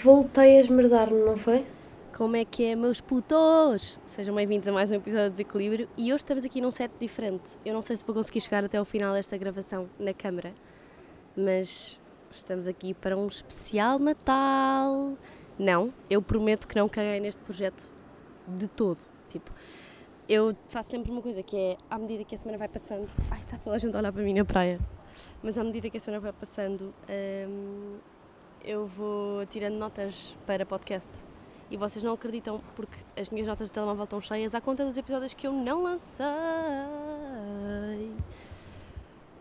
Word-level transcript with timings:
Voltei 0.00 0.58
a 0.58 0.60
esmerdar-me, 0.60 1.24
não 1.24 1.36
foi? 1.36 1.66
Como 2.16 2.36
é 2.36 2.44
que 2.44 2.64
é, 2.64 2.76
meus 2.76 3.00
putos? 3.00 4.00
Sejam 4.06 4.32
bem-vindos 4.32 4.68
a 4.68 4.72
mais 4.72 4.92
um 4.92 4.94
episódio 4.94 5.24
de 5.24 5.30
Desequilíbrio 5.32 5.88
e 5.96 6.12
hoje 6.12 6.22
estamos 6.22 6.44
aqui 6.44 6.60
num 6.60 6.70
set 6.70 6.92
diferente. 7.00 7.42
Eu 7.64 7.74
não 7.74 7.82
sei 7.82 7.96
se 7.96 8.04
vou 8.04 8.14
conseguir 8.14 8.40
chegar 8.40 8.62
até 8.62 8.80
o 8.80 8.84
final 8.84 9.12
desta 9.12 9.36
gravação 9.36 9.90
na 9.98 10.14
câmara, 10.14 10.54
mas 11.36 11.98
estamos 12.30 12.68
aqui 12.68 12.94
para 12.94 13.16
um 13.16 13.26
especial 13.26 13.98
Natal. 13.98 15.18
Não, 15.58 15.92
eu 16.08 16.22
prometo 16.22 16.68
que 16.68 16.76
não 16.76 16.88
caguei 16.88 17.18
neste 17.18 17.42
projeto 17.42 17.90
de 18.46 18.68
todo. 18.68 19.00
Tipo, 19.28 19.50
eu 20.28 20.56
faço 20.68 20.90
sempre 20.90 21.10
uma 21.10 21.20
coisa 21.20 21.42
que 21.42 21.56
é, 21.56 21.76
à 21.90 21.98
medida 21.98 22.22
que 22.22 22.36
a 22.36 22.38
semana 22.38 22.56
vai 22.56 22.68
passando. 22.68 23.08
Ai, 23.32 23.40
está 23.40 23.58
toda 23.58 23.74
a 23.74 23.78
gente 23.80 23.96
a 23.96 23.98
olhar 23.98 24.12
para 24.12 24.22
mim 24.22 24.34
na 24.34 24.44
praia. 24.44 24.78
Mas 25.42 25.58
à 25.58 25.64
medida 25.64 25.90
que 25.90 25.96
a 25.96 26.00
semana 26.00 26.20
vai 26.20 26.32
passando, 26.32 26.94
hum, 27.48 27.96
eu 28.64 28.86
vou 28.86 29.44
tirando 29.46 29.74
notas 29.74 30.36
para 30.46 30.64
podcast. 30.66 31.10
E 31.70 31.76
vocês 31.76 32.02
não 32.02 32.14
acreditam 32.14 32.62
porque 32.74 32.96
as 33.18 33.28
minhas 33.30 33.46
notas 33.46 33.68
de 33.68 33.72
telemóvel 33.72 34.04
estão 34.04 34.20
cheias 34.20 34.54
à 34.54 34.60
conta 34.60 34.84
dos 34.84 34.96
episódios 34.96 35.34
que 35.34 35.46
eu 35.46 35.52
não 35.52 35.82
lancei. 35.82 36.26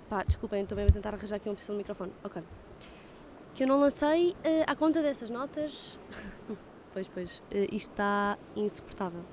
Pá, 0.10 0.24
desculpem, 0.24 0.66
mesmo 0.70 0.90
a 0.90 0.94
tentar 0.94 1.14
arranjar 1.14 1.38
aqui 1.38 1.48
uma 1.48 1.56
posição 1.56 1.76
do 1.76 1.78
microfone. 1.78 2.12
Ok. 2.24 2.44
Que 3.54 3.64
eu 3.64 3.68
não 3.68 3.80
lancei 3.80 4.32
uh, 4.32 4.36
à 4.68 4.76
conta 4.76 5.02
dessas 5.02 5.30
notas. 5.30 5.98
pois, 6.94 7.08
pois, 7.08 7.38
uh, 7.38 7.76
isto 7.76 7.92
está 7.92 8.38
insuportável. 8.56 9.24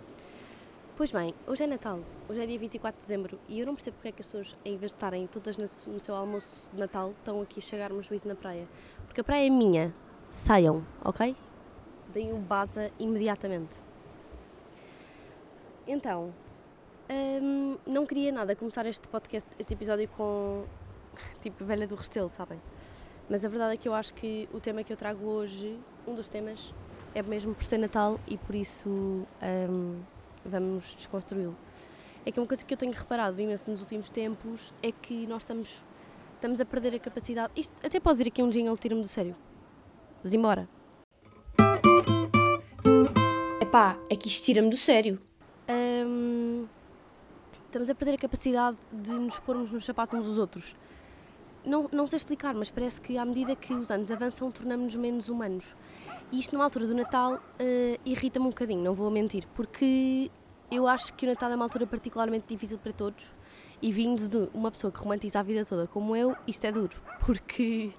Pois 0.96 1.10
bem, 1.10 1.34
hoje 1.44 1.64
é 1.64 1.66
Natal, 1.66 1.98
hoje 2.28 2.40
é 2.40 2.46
dia 2.46 2.56
24 2.56 3.00
de 3.00 3.04
dezembro 3.04 3.36
e 3.48 3.58
eu 3.58 3.66
não 3.66 3.74
percebo 3.74 3.96
porque 3.96 4.10
é 4.10 4.12
que 4.12 4.22
as 4.22 4.28
pessoas, 4.28 4.56
em 4.64 4.76
vez 4.76 4.92
de 4.92 4.96
estarem 4.96 5.26
todas 5.26 5.56
no 5.58 5.98
seu 5.98 6.14
almoço 6.14 6.70
de 6.72 6.78
Natal, 6.78 7.10
estão 7.18 7.42
aqui 7.42 7.58
a 7.58 7.62
chegar-me 7.62 8.00
juízo 8.00 8.28
na 8.28 8.36
praia. 8.36 8.68
Porque 9.04 9.20
a 9.20 9.24
praia 9.24 9.44
é 9.44 9.50
minha, 9.50 9.92
saiam, 10.30 10.86
ok? 11.04 11.34
Deem 12.12 12.32
o 12.32 12.36
baza 12.36 12.92
imediatamente. 12.96 13.74
Então, 15.84 16.32
hum, 17.10 17.76
não 17.84 18.06
queria 18.06 18.30
nada 18.30 18.54
começar 18.54 18.86
este 18.86 19.08
podcast, 19.08 19.50
este 19.58 19.74
episódio 19.74 20.08
com 20.10 20.64
tipo 21.40 21.64
velha 21.64 21.88
do 21.88 21.96
Restelo, 21.96 22.28
sabem? 22.28 22.62
Mas 23.28 23.44
a 23.44 23.48
verdade 23.48 23.74
é 23.74 23.76
que 23.76 23.88
eu 23.88 23.94
acho 23.94 24.14
que 24.14 24.48
o 24.54 24.60
tema 24.60 24.84
que 24.84 24.92
eu 24.92 24.96
trago 24.96 25.26
hoje, 25.26 25.76
um 26.06 26.14
dos 26.14 26.28
temas, 26.28 26.72
é 27.16 27.20
mesmo 27.20 27.52
por 27.52 27.64
ser 27.64 27.78
Natal 27.78 28.20
e 28.28 28.38
por 28.38 28.54
isso. 28.54 28.88
Hum, 28.88 30.00
vamos 30.44 30.94
desconstruí-lo. 30.94 31.56
É 32.26 32.32
que 32.32 32.40
uma 32.40 32.46
coisa 32.46 32.64
que 32.64 32.72
eu 32.72 32.78
tenho 32.78 32.92
reparado 32.92 33.40
imenso 33.40 33.70
nos 33.70 33.80
últimos 33.80 34.10
tempos 34.10 34.72
é 34.82 34.90
que 34.90 35.26
nós 35.26 35.42
estamos, 35.42 35.82
estamos 36.34 36.60
a 36.60 36.64
perder 36.64 36.94
a 36.94 36.98
capacidade. 36.98 37.52
Isto 37.56 37.74
até 37.86 38.00
pode 38.00 38.18
vir 38.18 38.28
aqui 38.28 38.42
um 38.42 38.50
jingle 38.50 38.76
tira-me 38.76 39.02
do 39.02 39.08
sério. 39.08 39.36
Mas 40.22 40.32
embora. 40.32 40.68
Epá, 43.60 43.98
é 44.08 44.16
que 44.16 44.28
isto 44.28 44.44
tira-me 44.44 44.70
do 44.70 44.76
sério. 44.76 45.20
Hum, 45.68 46.66
estamos 47.66 47.90
a 47.90 47.94
perder 47.94 48.14
a 48.14 48.18
capacidade 48.18 48.76
de 48.92 49.10
nos 49.12 49.38
pormos 49.38 49.70
nos 49.70 49.84
sapatos 49.84 50.14
uns 50.14 50.24
dos 50.24 50.38
outros. 50.38 50.74
Não, 51.64 51.88
não 51.92 52.06
sei 52.06 52.18
explicar, 52.18 52.54
mas 52.54 52.70
parece 52.70 53.00
que 53.00 53.16
à 53.16 53.24
medida 53.24 53.56
que 53.56 53.72
os 53.72 53.90
anos 53.90 54.10
avançam, 54.10 54.50
tornamos-nos 54.50 54.96
menos 54.96 55.28
humanos. 55.28 55.74
E 56.30 56.40
isto, 56.40 56.52
numa 56.52 56.64
altura 56.64 56.86
do 56.86 56.94
Natal, 56.94 57.34
uh, 57.34 58.00
irrita-me 58.04 58.46
um 58.46 58.50
bocadinho, 58.50 58.82
não 58.82 58.94
vou 58.94 59.10
mentir, 59.10 59.46
porque 59.54 60.30
eu 60.70 60.86
acho 60.88 61.12
que 61.14 61.24
o 61.26 61.28
Natal 61.28 61.50
é 61.50 61.54
uma 61.54 61.64
altura 61.64 61.86
particularmente 61.86 62.46
difícil 62.48 62.78
para 62.78 62.92
todos 62.92 63.32
e 63.80 63.92
vindo 63.92 64.28
de 64.28 64.48
uma 64.52 64.70
pessoa 64.70 64.90
que 64.90 64.98
romantiza 64.98 65.40
a 65.40 65.42
vida 65.42 65.64
toda 65.64 65.86
como 65.86 66.16
eu, 66.16 66.36
isto 66.46 66.64
é 66.64 66.72
duro, 66.72 66.96
porque 67.24 67.92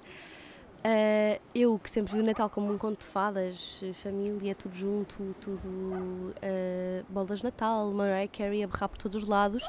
uh, 0.79 1.41
eu 1.53 1.79
que 1.79 1.89
sempre 1.89 2.13
vi 2.13 2.19
o 2.19 2.25
Natal 2.25 2.49
como 2.49 2.73
um 2.73 2.77
conto 2.77 3.01
de 3.01 3.07
fadas, 3.07 3.81
família, 4.03 4.53
tudo 4.55 4.75
junto, 4.75 5.35
tudo 5.39 5.67
uh, 5.67 7.05
bolas 7.07 7.39
de 7.39 7.45
Natal, 7.45 7.91
Mariah 7.91 8.27
Carey 8.27 8.63
a 8.63 8.67
berrar 8.67 8.89
por 8.89 8.97
todos 8.97 9.23
os 9.23 9.29
lados, 9.29 9.63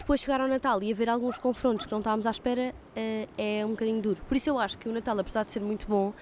depois 0.00 0.20
chegar 0.20 0.40
ao 0.40 0.48
Natal 0.48 0.82
e 0.82 0.90
haver 0.92 1.08
alguns 1.08 1.38
confrontos 1.38 1.86
que 1.86 1.92
não 1.92 2.00
estávamos 2.00 2.26
à 2.26 2.30
espera 2.30 2.74
uh, 2.74 3.28
é 3.38 3.64
um 3.64 3.70
bocadinho 3.70 4.00
duro. 4.00 4.20
Por 4.26 4.36
isso 4.36 4.48
eu 4.48 4.58
acho 4.58 4.76
que 4.76 4.88
o 4.88 4.92
Natal, 4.92 5.18
apesar 5.18 5.44
de 5.44 5.50
ser 5.50 5.60
muito 5.60 5.86
bom 5.86 6.12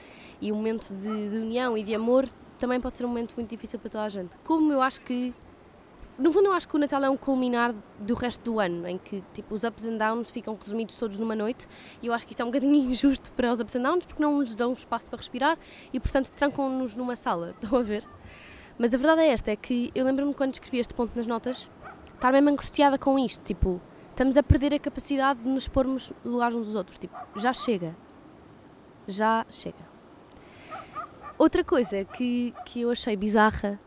e 0.40 0.52
um 0.52 0.56
momento 0.56 0.92
de, 0.94 1.28
de 1.30 1.36
união 1.38 1.78
e 1.78 1.82
de 1.82 1.94
amor, 1.94 2.28
também 2.58 2.80
pode 2.80 2.96
ser 2.96 3.04
um 3.04 3.08
momento 3.08 3.34
muito 3.36 3.48
difícil 3.48 3.78
para 3.78 3.88
toda 3.88 4.04
a 4.04 4.08
gente. 4.08 4.36
Como 4.44 4.72
eu 4.72 4.82
acho 4.82 5.00
que 5.00 5.32
no 6.18 6.32
fundo 6.32 6.46
eu 6.46 6.52
acho 6.52 6.66
que 6.66 6.74
o 6.74 6.78
Natal 6.80 7.04
é 7.04 7.08
um 7.08 7.16
culminar 7.16 7.72
do 8.00 8.14
resto 8.14 8.42
do 8.42 8.58
ano, 8.58 8.88
em 8.88 8.98
que 8.98 9.22
tipo, 9.32 9.54
os 9.54 9.62
ups 9.62 9.84
and 9.84 9.98
downs 9.98 10.30
ficam 10.30 10.58
resumidos 10.60 10.96
todos 10.96 11.16
numa 11.16 11.36
noite 11.36 11.68
e 12.02 12.08
eu 12.08 12.12
acho 12.12 12.26
que 12.26 12.32
isso 12.32 12.42
é 12.42 12.44
um 12.44 12.48
bocadinho 12.48 12.74
injusto 12.90 13.30
para 13.32 13.52
os 13.52 13.60
ups 13.60 13.76
and 13.76 13.82
downs 13.82 14.04
porque 14.04 14.20
não 14.20 14.42
lhes 14.42 14.56
dão 14.56 14.72
espaço 14.72 15.08
para 15.08 15.18
respirar 15.18 15.56
e 15.92 16.00
portanto 16.00 16.32
trancam-nos 16.32 16.96
numa 16.96 17.14
sala, 17.14 17.54
estão 17.62 17.78
a 17.78 17.82
ver? 17.82 18.04
Mas 18.76 18.94
a 18.94 18.98
verdade 18.98 19.22
é 19.22 19.28
esta, 19.28 19.50
é 19.52 19.56
que 19.56 19.90
eu 19.94 20.04
lembro-me 20.04 20.34
quando 20.34 20.54
escrevi 20.54 20.78
este 20.78 20.94
ponto 20.94 21.16
nas 21.16 21.26
notas, 21.26 21.68
estar 22.18 22.32
mesmo 22.32 22.50
angustiada 22.50 22.98
com 22.98 23.18
isto, 23.18 23.42
tipo, 23.44 23.80
estamos 24.10 24.36
a 24.36 24.42
perder 24.42 24.74
a 24.74 24.78
capacidade 24.78 25.40
de 25.40 25.48
nos 25.48 25.68
pormos 25.68 26.12
lugares 26.24 26.56
uns 26.56 26.66
dos 26.66 26.74
outros, 26.74 26.98
tipo, 26.98 27.16
já 27.36 27.52
chega, 27.52 27.96
já 29.06 29.46
chega. 29.48 29.88
Outra 31.38 31.62
coisa 31.62 32.04
que, 32.04 32.52
que 32.66 32.80
eu 32.80 32.90
achei 32.90 33.16
bizarra 33.16 33.78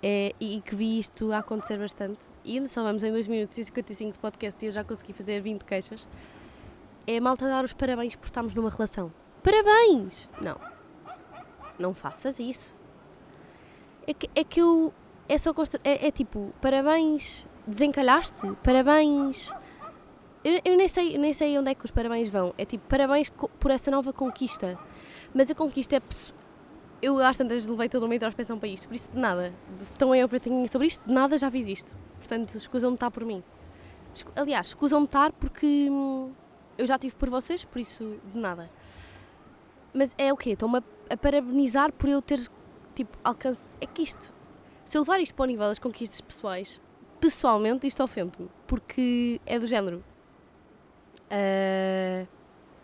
é, 0.00 0.32
e 0.38 0.60
que 0.60 0.76
vi 0.76 1.00
isto 1.00 1.32
a 1.32 1.38
acontecer 1.38 1.76
bastante, 1.76 2.20
e 2.44 2.54
ainda 2.54 2.68
só 2.68 2.82
vamos 2.84 3.02
em 3.02 3.10
2 3.10 3.26
minutos 3.26 3.58
e 3.58 3.64
55 3.64 4.12
de 4.12 4.18
podcast 4.20 4.64
e 4.64 4.68
eu 4.68 4.72
já 4.72 4.84
consegui 4.84 5.12
fazer 5.12 5.40
20 5.40 5.64
queixas, 5.64 6.08
é 7.06 7.16
a 7.16 7.20
malta 7.20 7.48
dar 7.48 7.64
os 7.64 7.72
parabéns 7.72 8.14
por 8.14 8.26
estarmos 8.26 8.54
numa 8.54 8.70
relação. 8.70 9.12
Parabéns! 9.42 10.28
Não. 10.40 10.56
Não 11.76 11.92
faças 11.92 12.38
isso. 12.38 12.78
É 14.06 14.14
que, 14.14 14.30
é 14.34 14.44
que 14.44 14.60
eu. 14.60 14.94
É 15.28 15.36
só. 15.36 15.52
É, 15.82 16.06
é 16.08 16.10
tipo, 16.10 16.52
parabéns, 16.60 17.46
desencalhaste? 17.70 18.52
Parabéns. 18.62 19.52
Eu, 20.42 20.60
eu, 20.64 20.76
nem, 20.76 20.88
sei, 20.88 21.18
nem 21.18 21.32
sei 21.32 21.58
onde 21.58 21.70
é 21.70 21.74
que 21.74 21.84
os 21.84 21.90
parabéns 21.90 22.28
vão. 22.28 22.54
É 22.58 22.64
tipo, 22.64 22.86
parabéns 22.88 23.30
por 23.30 23.70
essa 23.70 23.90
nova 23.90 24.12
conquista. 24.12 24.78
Mas 25.34 25.50
a 25.50 25.54
conquista 25.54 25.96
é, 25.96 26.00
eu 27.02 27.18
às 27.18 27.36
tantas 27.36 27.66
levei 27.66 27.88
toda 27.88 28.06
uma 28.06 28.14
introspeção 28.14 28.58
para 28.58 28.68
isto, 28.68 28.88
por 28.88 28.94
isso 28.94 29.10
de 29.10 29.18
nada. 29.18 29.54
Se 29.76 29.84
estão 29.84 30.12
a 30.12 30.24
overthinking 30.24 30.66
sobre 30.68 30.86
isto, 30.88 31.06
de 31.06 31.12
nada 31.12 31.38
já 31.38 31.50
fiz 31.50 31.68
isto. 31.68 31.94
Portanto, 32.18 32.54
escusam-me 32.54 32.94
estar 32.94 33.10
por 33.10 33.24
mim. 33.24 33.42
Aliás, 34.34 34.68
escusam-me 34.68 35.06
estar 35.06 35.32
porque 35.32 35.88
hum, 35.90 36.32
eu 36.76 36.86
já 36.86 36.98
tive 36.98 37.14
por 37.14 37.30
vocês, 37.30 37.64
por 37.64 37.78
isso 37.78 38.18
de 38.32 38.38
nada. 38.38 38.70
Mas 39.92 40.14
é 40.16 40.32
o 40.32 40.36
quê? 40.36 40.50
Estão-me 40.50 40.78
a, 40.78 40.82
a, 41.10 41.16
parabenizar 41.16 41.92
por 41.92 42.08
eu 42.08 42.22
ter, 42.22 42.40
tipo, 42.94 43.16
alcance. 43.22 43.70
É 43.80 43.86
que 43.86 44.02
isto, 44.02 44.32
se 44.84 44.96
eu 44.96 45.02
levar 45.02 45.20
isto 45.20 45.34
para 45.34 45.44
o 45.44 45.46
nível 45.46 45.68
das 45.68 45.78
conquistas 45.78 46.20
pessoais, 46.20 46.80
pessoalmente 47.20 47.86
isto 47.86 48.02
ofende-me, 48.02 48.48
porque 48.66 49.40
é 49.46 49.58
do 49.58 49.66
género. 49.66 50.02
Uh, 51.26 52.26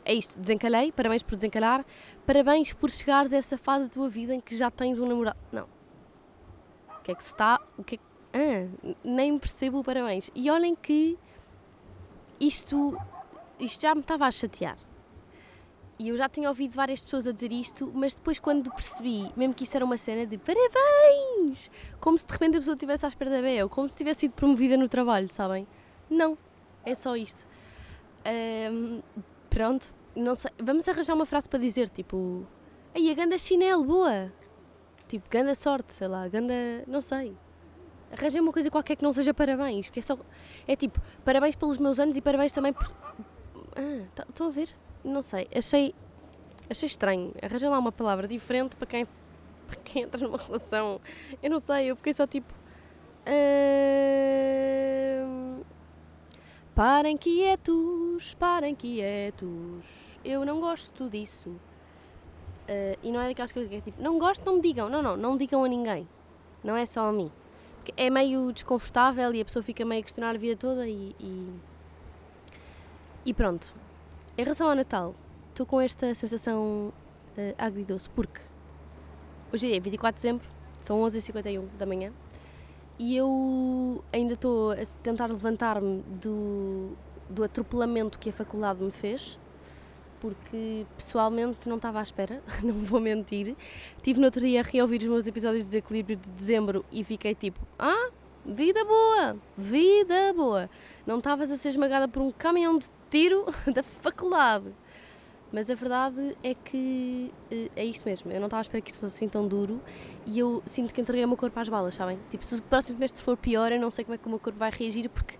é 0.04 0.14
isto, 0.14 0.38
desencalhei, 0.38 0.92
parabéns 0.92 1.22
por 1.22 1.34
desencalhar, 1.34 1.84
parabéns 2.24 2.72
por 2.72 2.90
chegares 2.90 3.32
a 3.32 3.36
essa 3.36 3.58
fase 3.58 3.86
da 3.86 3.92
tua 3.92 4.08
vida 4.08 4.32
em 4.32 4.40
que 4.40 4.56
já 4.56 4.70
tens 4.70 5.00
um 5.00 5.06
namorado. 5.06 5.38
Não. 5.50 5.64
O 6.98 7.02
que 7.02 7.10
é 7.10 7.14
que 7.14 7.24
se 7.24 7.30
está. 7.30 7.60
O 7.76 7.82
que 7.82 7.96
é 7.96 7.98
que, 7.98 8.04
ah, 8.32 8.96
nem 9.04 9.36
percebo 9.38 9.80
o 9.80 9.84
parabéns. 9.84 10.30
E 10.34 10.48
olhem 10.48 10.76
que 10.76 11.18
isto, 12.38 12.96
isto 13.58 13.82
já 13.82 13.94
me 13.94 14.00
estava 14.00 14.26
a 14.26 14.30
chatear. 14.30 14.76
E 15.98 16.10
eu 16.10 16.16
já 16.16 16.28
tinha 16.28 16.48
ouvido 16.48 16.74
várias 16.74 17.02
pessoas 17.02 17.26
a 17.26 17.32
dizer 17.32 17.52
isto, 17.52 17.90
mas 17.94 18.14
depois 18.14 18.38
quando 18.38 18.70
percebi, 18.70 19.32
mesmo 19.34 19.54
que 19.54 19.64
isto 19.64 19.74
era 19.74 19.84
uma 19.84 19.96
cena 19.96 20.26
de 20.26 20.36
parabéns, 20.36 20.70
como 22.00 22.16
se 22.18 22.26
de 22.26 22.32
repente 22.32 22.56
a 22.56 22.60
pessoa 22.60 22.74
estivesse 22.74 23.04
à 23.04 23.08
espera 23.08 23.30
da 23.30 23.42
BE, 23.42 23.62
ou 23.62 23.68
como 23.68 23.88
se 23.88 23.96
tivesse 23.96 24.20
sido 24.20 24.32
promovida 24.32 24.76
no 24.76 24.88
trabalho, 24.88 25.32
sabem? 25.32 25.66
Não, 26.08 26.36
é 26.84 26.94
só 26.94 27.16
isto. 27.16 27.46
Um, 28.72 29.02
pronto, 29.50 29.92
não 30.14 30.34
sei, 30.34 30.50
vamos 30.58 30.88
arranjar 30.88 31.14
uma 31.14 31.26
frase 31.26 31.48
para 31.48 31.58
dizer, 31.58 31.88
tipo, 31.88 32.46
aí 32.94 33.10
a 33.10 33.14
ganda 33.14 33.36
chinelo, 33.38 33.84
boa. 33.84 34.32
Tipo, 35.08 35.28
ganda 35.30 35.54
sorte, 35.54 35.94
sei 35.94 36.08
lá, 36.08 36.26
ganda, 36.26 36.54
não 36.86 37.00
sei. 37.00 37.36
Arranjei 38.10 38.40
uma 38.40 38.52
coisa 38.52 38.70
qualquer 38.70 38.96
que 38.96 39.02
não 39.02 39.12
seja 39.12 39.34
parabéns, 39.34 39.86
porque 39.86 40.00
é 40.00 40.02
só, 40.02 40.18
é 40.66 40.76
tipo, 40.76 41.00
parabéns 41.24 41.54
pelos 41.54 41.78
meus 41.78 41.98
anos 41.98 42.16
e 42.16 42.20
parabéns 42.20 42.52
também 42.52 42.72
por... 42.72 42.90
Ah, 43.76 44.04
estou 44.08 44.32
tá, 44.32 44.44
a 44.46 44.50
ver? 44.50 44.70
Não 45.04 45.22
sei, 45.22 45.46
achei, 45.54 45.94
achei 46.70 46.86
estranho. 46.86 47.32
Arranjei 47.42 47.68
lá 47.68 47.78
uma 47.78 47.92
palavra 47.92 48.26
diferente 48.26 48.74
para 48.76 48.86
quem, 48.86 49.06
para 49.66 49.80
quem 49.80 50.02
entra 50.02 50.26
numa 50.26 50.38
relação. 50.38 51.00
Eu 51.42 51.50
não 51.50 51.60
sei, 51.60 51.90
eu 51.90 51.96
fiquei 51.96 52.12
só 52.12 52.26
tipo... 52.26 52.52
Uh 53.26 54.06
Parem 56.76 57.16
quietos, 57.16 58.34
parem 58.34 58.74
quietos. 58.74 60.20
Eu 60.22 60.44
não 60.44 60.60
gosto 60.60 61.08
disso. 61.08 61.48
Uh, 61.48 62.98
e 63.02 63.10
não 63.10 63.18
é 63.18 63.28
daquelas 63.28 63.50
coisas 63.50 63.70
que 63.70 63.76
é 63.76 63.80
tipo, 63.80 64.02
não 64.02 64.18
gosto, 64.18 64.44
não 64.44 64.56
me 64.56 64.60
digam. 64.60 64.86
Não, 64.90 65.00
não, 65.00 65.16
não 65.16 65.38
digam 65.38 65.64
a 65.64 65.68
ninguém. 65.68 66.06
Não 66.62 66.76
é 66.76 66.84
só 66.84 67.08
a 67.08 67.12
mim. 67.14 67.32
Porque 67.76 67.94
é 67.96 68.10
meio 68.10 68.52
desconfortável 68.52 69.34
e 69.34 69.40
a 69.40 69.44
pessoa 69.46 69.62
fica 69.62 69.86
meio 69.86 70.02
a 70.02 70.04
questionar 70.04 70.34
a 70.34 70.38
vida 70.38 70.54
toda 70.54 70.86
e. 70.86 71.16
E, 71.18 71.50
e 73.24 73.32
pronto. 73.32 73.74
Em 74.36 74.42
relação 74.42 74.68
ao 74.68 74.76
Natal, 74.76 75.14
estou 75.48 75.64
com 75.64 75.80
esta 75.80 76.14
sensação 76.14 76.92
uh, 77.38 77.54
agridoce 77.56 78.10
porque 78.10 78.42
hoje 79.52 79.74
é 79.74 79.80
24 79.80 80.16
de 80.16 80.22
dezembro, 80.22 80.48
são 80.80 81.00
11h51 81.02 81.64
da 81.78 81.86
manhã 81.86 82.12
e 82.98 83.14
eu 83.14 84.02
ainda 84.12 84.34
estou 84.34 84.72
a 84.72 84.76
tentar 85.02 85.26
levantar-me 85.26 86.02
do, 86.20 86.96
do 87.28 87.44
atropelamento 87.44 88.18
que 88.18 88.30
a 88.30 88.32
faculdade 88.32 88.82
me 88.82 88.90
fez, 88.90 89.38
porque 90.18 90.86
pessoalmente 90.96 91.68
não 91.68 91.76
estava 91.76 92.00
à 92.00 92.02
espera, 92.02 92.42
não 92.64 92.72
vou 92.72 93.00
mentir. 93.00 93.54
Tive 94.02 94.18
no 94.18 94.26
outro 94.26 94.40
dia 94.40 94.60
a 94.60 94.64
reouvir 94.64 95.02
os 95.02 95.08
meus 95.08 95.26
episódios 95.26 95.64
de 95.64 95.68
desequilíbrio 95.68 96.16
de 96.16 96.30
dezembro 96.30 96.84
e 96.90 97.04
fiquei 97.04 97.34
tipo: 97.34 97.60
Ah, 97.78 98.10
vida 98.46 98.82
boa, 98.84 99.36
vida 99.58 100.32
boa. 100.32 100.70
Não 101.06 101.18
estavas 101.18 101.50
a 101.50 101.56
ser 101.58 101.68
esmagada 101.68 102.08
por 102.08 102.22
um 102.22 102.32
caminhão 102.32 102.78
de 102.78 102.86
tiro 103.10 103.44
da 103.72 103.82
faculdade. 103.82 104.72
Mas 105.52 105.70
a 105.70 105.74
verdade 105.74 106.36
é 106.42 106.54
que 106.54 107.32
eh, 107.50 107.70
é 107.76 107.84
isto 107.84 108.04
mesmo. 108.04 108.30
Eu 108.32 108.40
não 108.40 108.46
estava 108.46 108.60
a 108.60 108.62
esperar 108.62 108.82
que 108.82 108.90
isto 108.90 108.98
fosse 108.98 109.16
assim 109.16 109.28
tão 109.28 109.46
duro 109.46 109.80
e 110.26 110.38
eu 110.38 110.62
sinto 110.66 110.92
que 110.92 111.00
entreguei 111.00 111.24
o 111.24 111.28
meu 111.28 111.36
corpo 111.36 111.58
às 111.58 111.68
balas, 111.68 111.94
sabem? 111.94 112.18
Tipo, 112.30 112.44
se 112.44 112.56
o 112.56 112.62
próximo 112.62 112.96
semestre 112.98 113.22
for 113.22 113.36
pior, 113.36 113.70
eu 113.70 113.80
não 113.80 113.90
sei 113.90 114.04
como 114.04 114.14
é 114.14 114.18
que 114.18 114.26
o 114.26 114.30
meu 114.30 114.38
corpo 114.38 114.58
vai 114.58 114.70
reagir 114.70 115.08
porque 115.08 115.36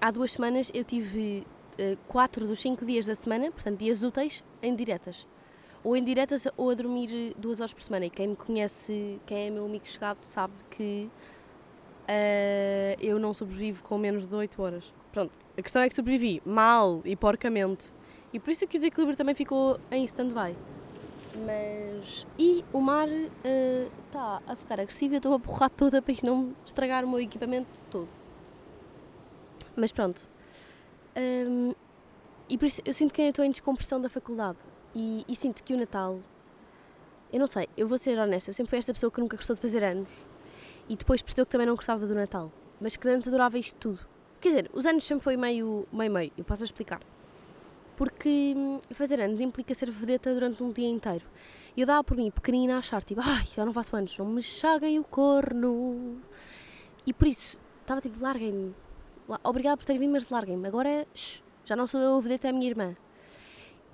há 0.00 0.10
duas 0.10 0.32
semanas 0.32 0.70
eu 0.74 0.84
tive 0.84 1.46
uh, 1.78 1.96
quatro 2.08 2.46
dos 2.46 2.58
cinco 2.58 2.84
dias 2.84 3.06
da 3.06 3.14
semana, 3.14 3.50
portanto, 3.50 3.78
dias 3.78 4.02
úteis, 4.02 4.42
em 4.62 4.74
diretas. 4.74 5.26
Ou 5.82 5.94
em 5.96 6.02
diretas 6.02 6.48
ou 6.56 6.70
a 6.70 6.74
dormir 6.74 7.34
duas 7.36 7.60
horas 7.60 7.74
por 7.74 7.82
semana. 7.82 8.06
E 8.06 8.10
quem 8.10 8.28
me 8.28 8.36
conhece, 8.36 9.20
quem 9.26 9.48
é 9.48 9.50
meu 9.50 9.66
amigo 9.66 9.86
chegado, 9.86 10.18
sabe 10.22 10.54
que 10.70 11.10
uh, 12.04 13.00
eu 13.00 13.18
não 13.18 13.34
sobrevivo 13.34 13.82
com 13.82 13.98
menos 13.98 14.26
de 14.26 14.34
8 14.34 14.62
horas. 14.62 14.94
Pronto, 15.12 15.32
a 15.56 15.62
questão 15.62 15.82
é 15.82 15.88
que 15.88 15.94
sobrevivi 15.94 16.42
mal 16.44 17.02
e 17.04 17.14
porcamente. 17.14 17.92
E 18.34 18.40
por 18.40 18.50
isso 18.50 18.66
que 18.66 18.76
o 18.76 18.80
desequilíbrio 18.80 19.16
também 19.16 19.32
ficou 19.32 19.78
em 19.92 20.04
stand-by. 20.04 20.56
Mas. 21.46 22.26
E 22.36 22.64
o 22.72 22.80
mar 22.80 23.08
está 23.08 24.38
uh, 24.38 24.52
a 24.52 24.56
ficar 24.56 24.80
agressivo 24.80 25.14
e 25.14 25.16
eu 25.16 25.18
estou 25.18 25.34
a 25.34 25.38
borrar 25.38 25.70
toda 25.70 26.02
para 26.02 26.12
isto 26.12 26.26
não 26.26 26.52
estragar 26.66 27.04
o 27.04 27.08
meu 27.08 27.20
equipamento 27.20 27.68
todo. 27.88 28.08
Mas 29.76 29.92
pronto. 29.92 30.26
Um, 31.16 31.74
e 32.48 32.58
por 32.58 32.66
isso 32.66 32.82
eu 32.84 32.92
sinto 32.92 33.14
que 33.14 33.22
eu 33.22 33.28
estou 33.28 33.44
em 33.44 33.52
descompressão 33.52 34.00
da 34.00 34.08
faculdade. 34.08 34.58
E, 34.96 35.24
e, 35.28 35.36
sinto 35.36 35.62
que 35.62 35.72
o 35.72 35.76
Natal. 35.76 36.18
Eu 37.32 37.38
não 37.38 37.46
sei, 37.46 37.68
eu 37.76 37.86
vou 37.86 37.98
ser 37.98 38.18
honesta, 38.18 38.50
eu 38.50 38.54
sempre 38.54 38.70
fui 38.70 38.78
esta 38.78 38.92
pessoa 38.92 39.10
que 39.12 39.20
nunca 39.20 39.36
gostou 39.36 39.54
de 39.54 39.62
fazer 39.62 39.82
anos. 39.84 40.26
E 40.88 40.96
depois 40.96 41.22
percebeu 41.22 41.46
que 41.46 41.52
também 41.52 41.68
não 41.68 41.76
gostava 41.76 42.04
do 42.04 42.14
Natal. 42.14 42.50
Mas 42.80 42.96
que 42.96 43.08
antes 43.08 43.28
adorava 43.28 43.56
isto 43.58 43.76
tudo. 43.76 44.00
Quer 44.40 44.48
dizer, 44.48 44.70
os 44.72 44.86
anos 44.86 45.04
sempre 45.04 45.22
foi 45.22 45.36
meio 45.36 45.86
meio-meio, 45.92 46.32
eu 46.36 46.44
posso 46.44 46.64
explicar 46.64 47.00
porque 47.96 48.54
hum, 48.56 48.80
fazer 48.92 49.20
anos 49.20 49.40
implica 49.40 49.74
ser 49.74 49.90
vedeta 49.90 50.32
durante 50.32 50.62
um 50.62 50.70
dia 50.70 50.88
inteiro. 50.88 51.24
E 51.76 51.80
eu 51.80 51.86
dava 51.86 52.04
por 52.04 52.16
mim, 52.16 52.30
pequenina, 52.30 52.76
a 52.76 52.78
achar, 52.78 53.02
tipo, 53.02 53.20
ai, 53.24 53.46
já 53.54 53.64
não 53.64 53.72
faço 53.72 53.96
anos, 53.96 54.16
não 54.18 54.26
me 54.26 54.42
chaguem 54.42 54.98
o 54.98 55.04
corno. 55.04 56.20
E 57.06 57.12
por 57.12 57.26
isso, 57.26 57.58
estava 57.80 58.00
tipo, 58.00 58.22
larguem-me. 58.22 58.74
Obrigada 59.42 59.76
por 59.76 59.84
terem 59.84 60.00
vindo, 60.00 60.12
mas 60.12 60.28
larguem-me. 60.28 60.68
Agora, 60.68 61.06
shh, 61.14 61.42
já 61.64 61.74
não 61.74 61.86
sou 61.86 62.00
eu 62.00 62.16
a 62.16 62.20
vedeta, 62.20 62.46
é 62.46 62.50
a 62.50 62.52
minha 62.52 62.68
irmã. 62.68 62.96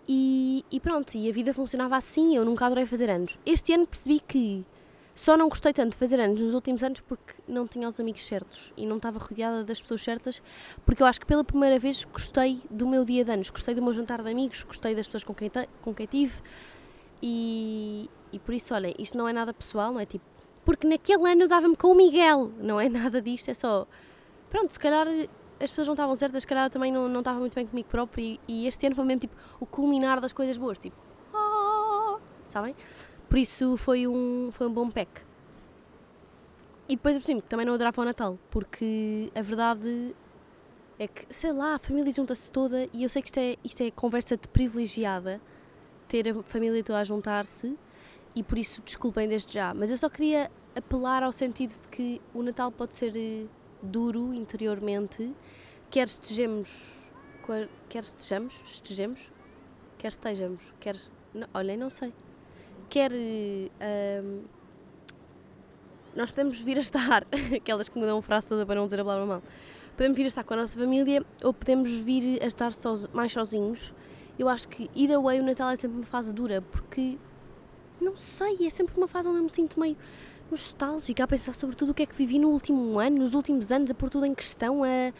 E, 0.08 0.64
e 0.70 0.80
pronto, 0.80 1.14
e 1.16 1.28
a 1.28 1.32
vida 1.32 1.54
funcionava 1.54 1.96
assim, 1.96 2.36
eu 2.36 2.44
nunca 2.44 2.66
adorei 2.66 2.84
fazer 2.84 3.08
anos. 3.08 3.38
Este 3.46 3.72
ano 3.72 3.86
percebi 3.86 4.20
que 4.20 4.64
só 5.20 5.36
não 5.36 5.50
gostei 5.50 5.70
tanto 5.74 5.92
de 5.92 5.98
fazer 5.98 6.18
anos 6.18 6.40
nos 6.40 6.54
últimos 6.54 6.82
anos 6.82 7.00
porque 7.00 7.34
não 7.46 7.66
tinha 7.66 7.86
os 7.86 8.00
amigos 8.00 8.26
certos 8.26 8.72
e 8.74 8.86
não 8.86 8.96
estava 8.96 9.18
rodeada 9.18 9.62
das 9.62 9.78
pessoas 9.78 10.02
certas, 10.02 10.42
porque 10.86 11.02
eu 11.02 11.06
acho 11.06 11.20
que 11.20 11.26
pela 11.26 11.44
primeira 11.44 11.78
vez 11.78 12.06
gostei 12.06 12.62
do 12.70 12.88
meu 12.88 13.04
dia 13.04 13.22
de 13.22 13.30
anos, 13.30 13.50
gostei 13.50 13.74
do 13.74 13.82
meu 13.82 13.92
jantar 13.92 14.22
de 14.22 14.30
amigos, 14.30 14.64
gostei 14.64 14.94
das 14.94 15.06
pessoas 15.06 15.22
com 15.22 15.34
quem, 15.34 15.50
com 15.82 15.92
quem 15.92 16.06
tive 16.06 16.32
e, 17.22 18.08
e 18.32 18.38
por 18.38 18.54
isso, 18.54 18.72
olhem, 18.72 18.94
isto 18.98 19.18
não 19.18 19.28
é 19.28 19.32
nada 19.34 19.52
pessoal, 19.52 19.92
não 19.92 20.00
é 20.00 20.06
tipo, 20.06 20.24
porque 20.64 20.86
naquele 20.86 21.30
ano 21.30 21.42
eu 21.42 21.48
dava-me 21.48 21.76
com 21.76 21.88
o 21.88 21.94
Miguel, 21.94 22.50
não 22.58 22.80
é 22.80 22.88
nada 22.88 23.20
disto, 23.20 23.50
é 23.50 23.54
só, 23.54 23.86
pronto, 24.48 24.72
se 24.72 24.78
calhar 24.78 25.06
as 25.06 25.68
pessoas 25.68 25.86
não 25.86 25.92
estavam 25.92 26.16
certas, 26.16 26.44
se 26.44 26.46
calhar 26.46 26.64
eu 26.64 26.70
também 26.70 26.90
não, 26.90 27.10
não 27.10 27.20
estava 27.20 27.38
muito 27.38 27.54
bem 27.54 27.66
comigo 27.66 27.90
próprio 27.90 28.24
e, 28.24 28.40
e 28.48 28.66
este 28.66 28.86
ano 28.86 28.96
foi 28.96 29.04
mesmo 29.04 29.20
tipo 29.20 29.36
o 29.60 29.66
culminar 29.66 30.18
das 30.18 30.32
coisas 30.32 30.56
boas, 30.56 30.78
tipo, 30.78 30.96
oh, 31.34 32.18
sabem? 32.46 32.74
Por 33.30 33.38
isso 33.38 33.76
foi 33.76 34.08
um, 34.08 34.50
foi 34.50 34.66
um 34.66 34.72
bom 34.72 34.90
pack. 34.90 35.22
E 36.88 36.96
depois, 36.96 37.16
por 37.16 37.24
cima, 37.24 37.40
também 37.42 37.64
não 37.64 37.74
adorava 37.74 38.02
o 38.02 38.04
Natal, 38.04 38.36
porque 38.50 39.30
a 39.36 39.40
verdade 39.40 40.16
é 40.98 41.06
que, 41.06 41.32
sei 41.32 41.52
lá, 41.52 41.76
a 41.76 41.78
família 41.78 42.12
junta-se 42.12 42.50
toda 42.50 42.88
e 42.92 43.04
eu 43.04 43.08
sei 43.08 43.22
que 43.22 43.28
isto 43.28 43.38
é, 43.38 43.56
isto 43.62 43.82
é 43.84 43.90
conversa 43.92 44.36
de 44.36 44.48
privilegiada, 44.48 45.40
ter 46.08 46.28
a 46.28 46.42
família 46.42 46.82
toda 46.82 46.98
a 46.98 47.04
juntar-se 47.04 47.78
e 48.34 48.42
por 48.42 48.58
isso 48.58 48.82
desculpem 48.82 49.28
desde 49.28 49.52
já, 49.52 49.72
mas 49.72 49.92
eu 49.92 49.96
só 49.96 50.08
queria 50.08 50.50
apelar 50.74 51.22
ao 51.22 51.32
sentido 51.32 51.80
de 51.80 51.86
que 51.86 52.20
o 52.34 52.42
Natal 52.42 52.72
pode 52.72 52.94
ser 52.94 53.16
eh, 53.16 53.46
duro 53.80 54.34
interiormente, 54.34 55.32
quer 55.88 56.08
estejamos, 56.08 56.98
quer 57.88 58.02
estejamos, 58.02 58.60
estejamos, 58.66 59.32
quer 59.98 60.08
estejamos, 60.08 60.74
quer, 60.80 60.96
olhem, 61.54 61.76
não 61.76 61.90
sei 61.90 62.12
quer. 62.90 63.12
Um, 63.12 64.42
nós 66.14 66.30
podemos 66.30 66.60
vir 66.60 66.76
a 66.76 66.80
estar, 66.80 67.24
aquelas 67.56 67.88
que 67.88 67.96
mudam 67.98 68.18
a 68.18 68.22
frase 68.22 68.48
toda 68.48 68.66
para 68.66 68.74
não 68.74 68.84
dizer 68.86 69.00
a 69.00 69.04
palavra 69.04 69.26
mal, 69.26 69.42
podemos 69.96 70.16
vir 70.16 70.24
a 70.24 70.26
estar 70.26 70.42
com 70.42 70.54
a 70.54 70.56
nossa 70.56 70.78
família 70.78 71.24
ou 71.42 71.54
podemos 71.54 71.90
vir 71.90 72.42
a 72.42 72.46
estar 72.46 72.72
soz, 72.72 73.06
mais 73.12 73.32
sozinhos. 73.32 73.94
Eu 74.38 74.48
acho 74.48 74.68
que, 74.68 74.90
either 74.94 75.20
way, 75.20 75.40
o 75.40 75.44
Natal 75.44 75.70
é 75.70 75.76
sempre 75.76 75.98
uma 75.98 76.06
fase 76.06 76.34
dura, 76.34 76.62
porque, 76.62 77.16
não 78.00 78.16
sei, 78.16 78.66
é 78.66 78.70
sempre 78.70 78.96
uma 78.96 79.06
fase 79.06 79.28
onde 79.28 79.38
eu 79.38 79.44
me 79.44 79.50
sinto 79.50 79.78
meio 79.78 79.96
nostálgica, 80.50 81.22
a 81.22 81.26
pensar 81.28 81.54
sobre 81.54 81.76
tudo 81.76 81.92
o 81.92 81.94
que 81.94 82.02
é 82.02 82.06
que 82.06 82.14
vivi 82.14 82.38
no 82.38 82.48
último 82.48 82.98
ano, 82.98 83.18
nos 83.18 83.34
últimos 83.34 83.70
anos, 83.70 83.90
a 83.90 83.94
pôr 83.94 84.10
tudo 84.10 84.26
em 84.26 84.34
questão, 84.34 84.82
a, 84.82 85.12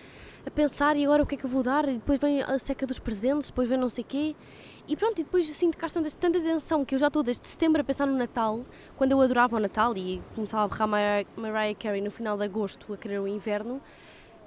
a 0.44 0.50
pensar 0.50 0.96
e 0.96 1.05
agora 1.05 1.23
o 1.23 1.26
que 1.26 1.37
é 1.37 1.38
que 1.38 1.44
eu 1.44 1.50
vou 1.50 1.62
dar, 1.62 1.88
e 1.88 1.94
depois 1.94 2.19
vem 2.19 2.43
a 2.43 2.58
seca 2.58 2.87
dos 2.87 2.99
presentes, 2.99 3.49
depois 3.49 3.69
vem 3.69 3.78
não 3.78 3.88
sei 3.88 4.02
quê. 4.02 4.34
E 4.90 4.96
pronto, 4.96 5.20
e 5.20 5.22
depois 5.22 5.48
eu 5.48 5.54
sinto 5.54 5.78
que 5.78 5.84
há 5.84 5.88
tanta, 5.88 6.10
tanta 6.10 6.40
tensão 6.40 6.84
que 6.84 6.96
eu 6.96 6.98
já 6.98 7.06
estou 7.06 7.22
desde 7.22 7.46
setembro 7.46 7.81
a 7.81 7.84
pensar 7.84 8.08
no 8.08 8.19
Natal, 8.19 8.64
quando 8.96 9.12
eu 9.12 9.20
adorava 9.20 9.56
o 9.56 9.60
Natal 9.60 9.96
e 9.96 10.20
começava 10.34 10.64
a 10.64 10.66
berrar 10.66 10.88
Mariah, 10.88 11.28
Mariah 11.37 11.78
Carey 11.78 12.00
no 12.00 12.10
final 12.10 12.37
de 12.37 12.42
agosto 12.42 12.92
a 12.92 12.96
querer 12.96 13.20
o 13.20 13.28
inverno, 13.28 13.81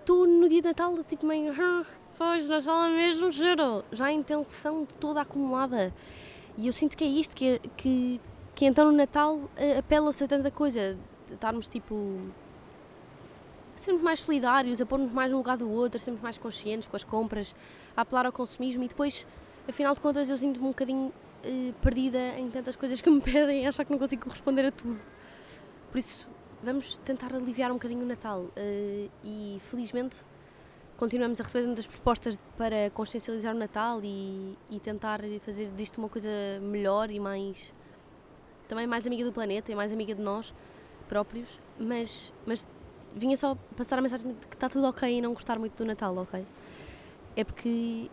tu 0.05 0.25
no 0.25 0.49
dia 0.49 0.61
de 0.61 0.67
Natal 0.67 1.01
tipo 1.05 1.25
meio, 1.25 1.53
ah, 1.57 1.85
pois, 2.17 2.45
Natal 2.45 2.83
é 2.83 2.89
mesmo 2.89 3.31
giro, 3.31 3.85
já 3.93 4.07
a 4.07 4.11
intenção 4.11 4.85
toda 4.99 5.21
acumulada. 5.21 5.93
E 6.57 6.67
eu 6.67 6.73
sinto 6.73 6.97
que 6.97 7.05
é 7.05 7.07
isto, 7.07 7.33
que, 7.33 7.61
que, 7.77 8.19
que 8.53 8.65
então 8.65 8.87
no 8.87 8.91
Natal 8.91 9.49
eh, 9.55 9.77
apela-se 9.77 10.25
a 10.25 10.27
tanta 10.27 10.51
coisa, 10.51 10.97
estarmos 11.31 11.69
tipo 11.69 12.19
sermos 13.77 14.01
mais 14.01 14.19
solidários, 14.19 14.81
a 14.81 14.85
pôr-nos 14.85 15.13
mais 15.13 15.31
no 15.31 15.37
lugar 15.37 15.55
do 15.55 15.71
outro, 15.71 16.01
sermos 16.01 16.21
mais 16.21 16.37
conscientes 16.37 16.89
com 16.89 16.97
as 16.97 17.05
compras, 17.05 17.55
a 17.95 18.01
apelar 18.01 18.25
ao 18.25 18.31
consumismo 18.33 18.83
e 18.83 18.89
depois 18.89 19.25
afinal 19.67 19.93
de 19.93 20.01
contas 20.01 20.29
eu 20.29 20.37
sinto-me 20.37 20.65
um 20.65 20.69
bocadinho 20.69 21.07
uh, 21.07 21.73
perdida 21.81 22.37
em 22.37 22.49
tantas 22.49 22.75
coisas 22.75 23.01
que 23.01 23.09
me 23.09 23.19
pedem 23.21 23.63
e 23.63 23.67
achar 23.67 23.85
que 23.85 23.91
não 23.91 23.99
consigo 23.99 24.29
responder 24.29 24.65
a 24.65 24.71
tudo. 24.71 24.99
Por 25.91 25.97
isso, 25.97 26.27
vamos 26.61 26.95
tentar 27.05 27.33
aliviar 27.33 27.71
um 27.71 27.75
bocadinho 27.75 28.01
o 28.01 28.05
Natal 28.05 28.41
uh, 28.41 29.11
e 29.23 29.59
felizmente 29.69 30.17
continuamos 30.97 31.39
a 31.41 31.43
receber 31.43 31.65
muitas 31.65 31.87
propostas 31.87 32.39
para 32.57 32.89
consciencializar 32.91 33.55
o 33.55 33.57
Natal 33.57 33.99
e, 34.03 34.57
e 34.69 34.79
tentar 34.79 35.19
fazer 35.45 35.67
disto 35.75 35.97
uma 35.97 36.07
coisa 36.07 36.29
melhor 36.61 37.09
e 37.09 37.19
mais 37.19 37.73
também 38.67 38.87
mais 38.87 39.05
amiga 39.05 39.23
do 39.25 39.33
planeta 39.33 39.71
e 39.71 39.75
mais 39.75 39.91
amiga 39.91 40.15
de 40.15 40.21
nós 40.21 40.53
próprios, 41.09 41.59
mas, 41.77 42.33
mas 42.45 42.65
vinha 43.15 43.35
só 43.37 43.55
passar 43.75 43.99
a 43.99 44.01
mensagem 44.01 44.31
de 44.31 44.47
que 44.47 44.55
está 44.55 44.69
tudo 44.69 44.87
ok 44.87 45.17
e 45.17 45.21
não 45.21 45.33
gostar 45.33 45.59
muito 45.59 45.75
do 45.75 45.85
Natal, 45.85 46.15
ok? 46.17 46.45
É 47.35 47.43
porque 47.43 48.09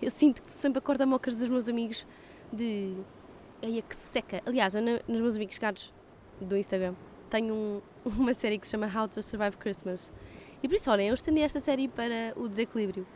eu 0.00 0.10
sinto 0.10 0.42
que 0.42 0.50
sempre 0.50 0.78
acordo 0.78 1.02
a 1.02 1.06
mocas 1.06 1.34
dos 1.34 1.48
meus 1.48 1.68
amigos 1.68 2.06
de. 2.52 2.94
Aí 3.62 3.78
é 3.78 3.82
que 3.82 3.96
seca. 3.96 4.40
Aliás, 4.46 4.74
nos 5.06 5.20
meus 5.20 5.36
amigos 5.36 5.54
chegados 5.54 5.92
do 6.40 6.56
Instagram 6.56 6.94
tenho 7.28 7.54
um, 7.54 7.82
uma 8.04 8.34
série 8.34 8.58
que 8.58 8.66
se 8.66 8.72
chama 8.72 8.86
How 8.86 9.08
to 9.08 9.22
Survive 9.22 9.56
Christmas. 9.56 10.10
E 10.62 10.68
por 10.68 10.74
isso, 10.74 10.90
olhem, 10.90 11.08
eu 11.08 11.14
estendi 11.14 11.40
esta 11.40 11.60
série 11.60 11.86
para 11.86 12.32
o 12.36 12.48
desequilíbrio. 12.48 13.06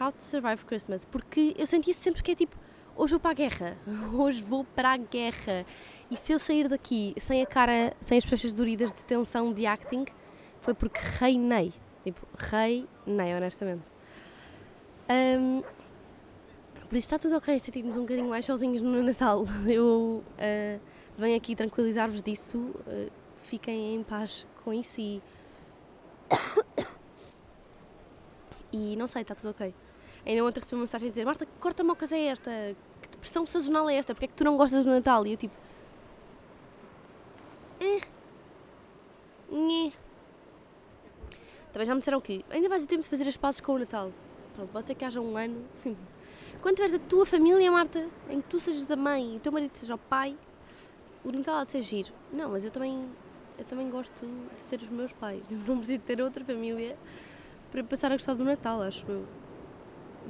How 0.00 0.12
to 0.12 0.22
Survive 0.22 0.64
Christmas. 0.64 1.04
Porque 1.04 1.54
eu 1.56 1.66
sentia 1.66 1.94
sempre 1.94 2.22
que 2.22 2.32
é 2.32 2.34
tipo, 2.34 2.56
hoje 2.96 3.12
vou 3.12 3.20
para 3.20 3.30
a 3.30 3.34
guerra. 3.34 3.78
Hoje 4.12 4.42
vou 4.42 4.64
para 4.64 4.92
a 4.92 4.96
guerra. 4.96 5.64
E 6.10 6.16
se 6.16 6.32
eu 6.32 6.38
sair 6.38 6.68
daqui 6.68 7.14
sem 7.16 7.40
a 7.42 7.46
cara, 7.46 7.94
sem 8.00 8.18
as 8.18 8.24
bochechas 8.24 8.52
doridas 8.52 8.92
de 8.92 9.04
tensão 9.04 9.52
de 9.52 9.66
acting, 9.66 10.04
foi 10.60 10.74
porque 10.74 10.98
reinei. 11.18 11.72
Tipo, 12.02 12.26
reinei, 12.36 13.34
honestamente. 13.34 13.84
Um, 15.08 15.62
por 16.90 16.96
isso 16.96 17.06
está 17.06 17.20
tudo 17.20 17.36
ok 17.36 17.60
sentirmos 17.60 17.96
um 17.96 18.00
bocadinho 18.00 18.28
mais 18.28 18.44
sozinhos 18.44 18.82
no 18.82 19.00
Natal. 19.00 19.44
Eu 19.64 20.24
uh, 20.24 20.80
venho 21.16 21.36
aqui 21.36 21.54
tranquilizar-vos 21.54 22.20
disso. 22.20 22.58
Uh, 22.58 23.08
fiquem 23.44 23.94
em 23.94 24.02
paz 24.02 24.44
com 24.64 24.74
isso 24.74 25.00
e. 25.00 25.22
e 28.72 28.96
não 28.96 29.06
sei, 29.06 29.22
está 29.22 29.36
tudo 29.36 29.50
ok. 29.50 29.72
Ainda 30.26 30.44
ontem 30.44 30.58
recebi 30.58 30.74
uma 30.74 30.80
mensagem 30.80 31.06
a 31.06 31.10
dizer: 31.10 31.24
Marta, 31.24 31.46
que 31.46 31.52
corta-mocas 31.60 32.10
é 32.10 32.24
esta? 32.24 32.50
Que 33.00 33.08
depressão 33.08 33.46
sazonal 33.46 33.88
é 33.88 33.94
esta? 33.94 34.12
Porque 34.12 34.24
é 34.24 34.28
que 34.28 34.34
tu 34.34 34.42
não 34.42 34.56
gostas 34.56 34.84
do 34.84 34.90
Natal? 34.90 35.24
E 35.28 35.30
eu 35.30 35.38
tipo. 35.38 35.54
Eh. 37.78 38.00
Nhê. 39.48 39.92
Também 41.72 41.86
já 41.86 41.94
me 41.94 42.00
disseram 42.00 42.20
que 42.20 42.44
ainda 42.50 42.68
vais 42.68 42.82
a 42.82 42.86
tempo 42.88 43.02
de 43.02 43.08
fazer 43.08 43.28
as 43.28 43.36
pazes 43.36 43.60
com 43.60 43.74
o 43.74 43.78
Natal. 43.78 44.12
Pronto, 44.56 44.70
pode 44.72 44.88
ser 44.88 44.96
que 44.96 45.04
haja 45.04 45.20
um 45.20 45.36
ano. 45.36 45.64
Quando 46.62 46.76
tiveres 46.76 46.94
a 46.94 46.98
tua 46.98 47.24
família, 47.24 47.70
Marta, 47.72 48.06
em 48.28 48.40
que 48.40 48.48
tu 48.48 48.60
sejas 48.60 48.90
a 48.90 48.96
mãe 48.96 49.34
e 49.34 49.36
o 49.38 49.40
teu 49.40 49.50
marido 49.50 49.70
seja 49.74 49.94
o 49.94 49.98
pai, 49.98 50.36
o 51.24 51.32
Natal 51.32 51.56
há 51.56 51.64
de 51.64 51.70
ser 51.70 51.80
giro. 51.80 52.12
Não, 52.30 52.50
mas 52.50 52.64
eu 52.64 52.70
também, 52.70 53.08
eu 53.58 53.64
também 53.64 53.88
gosto 53.88 54.26
de 54.26 54.66
ter 54.66 54.82
os 54.82 54.88
meus 54.90 55.12
pais. 55.12 55.42
Não 55.66 55.78
preciso 55.78 56.00
ter 56.00 56.20
outra 56.20 56.44
família 56.44 56.98
para 57.70 57.82
passar 57.82 58.12
a 58.12 58.14
gostar 58.14 58.34
do 58.34 58.44
Natal, 58.44 58.82
acho 58.82 59.06
eu. 59.10 59.24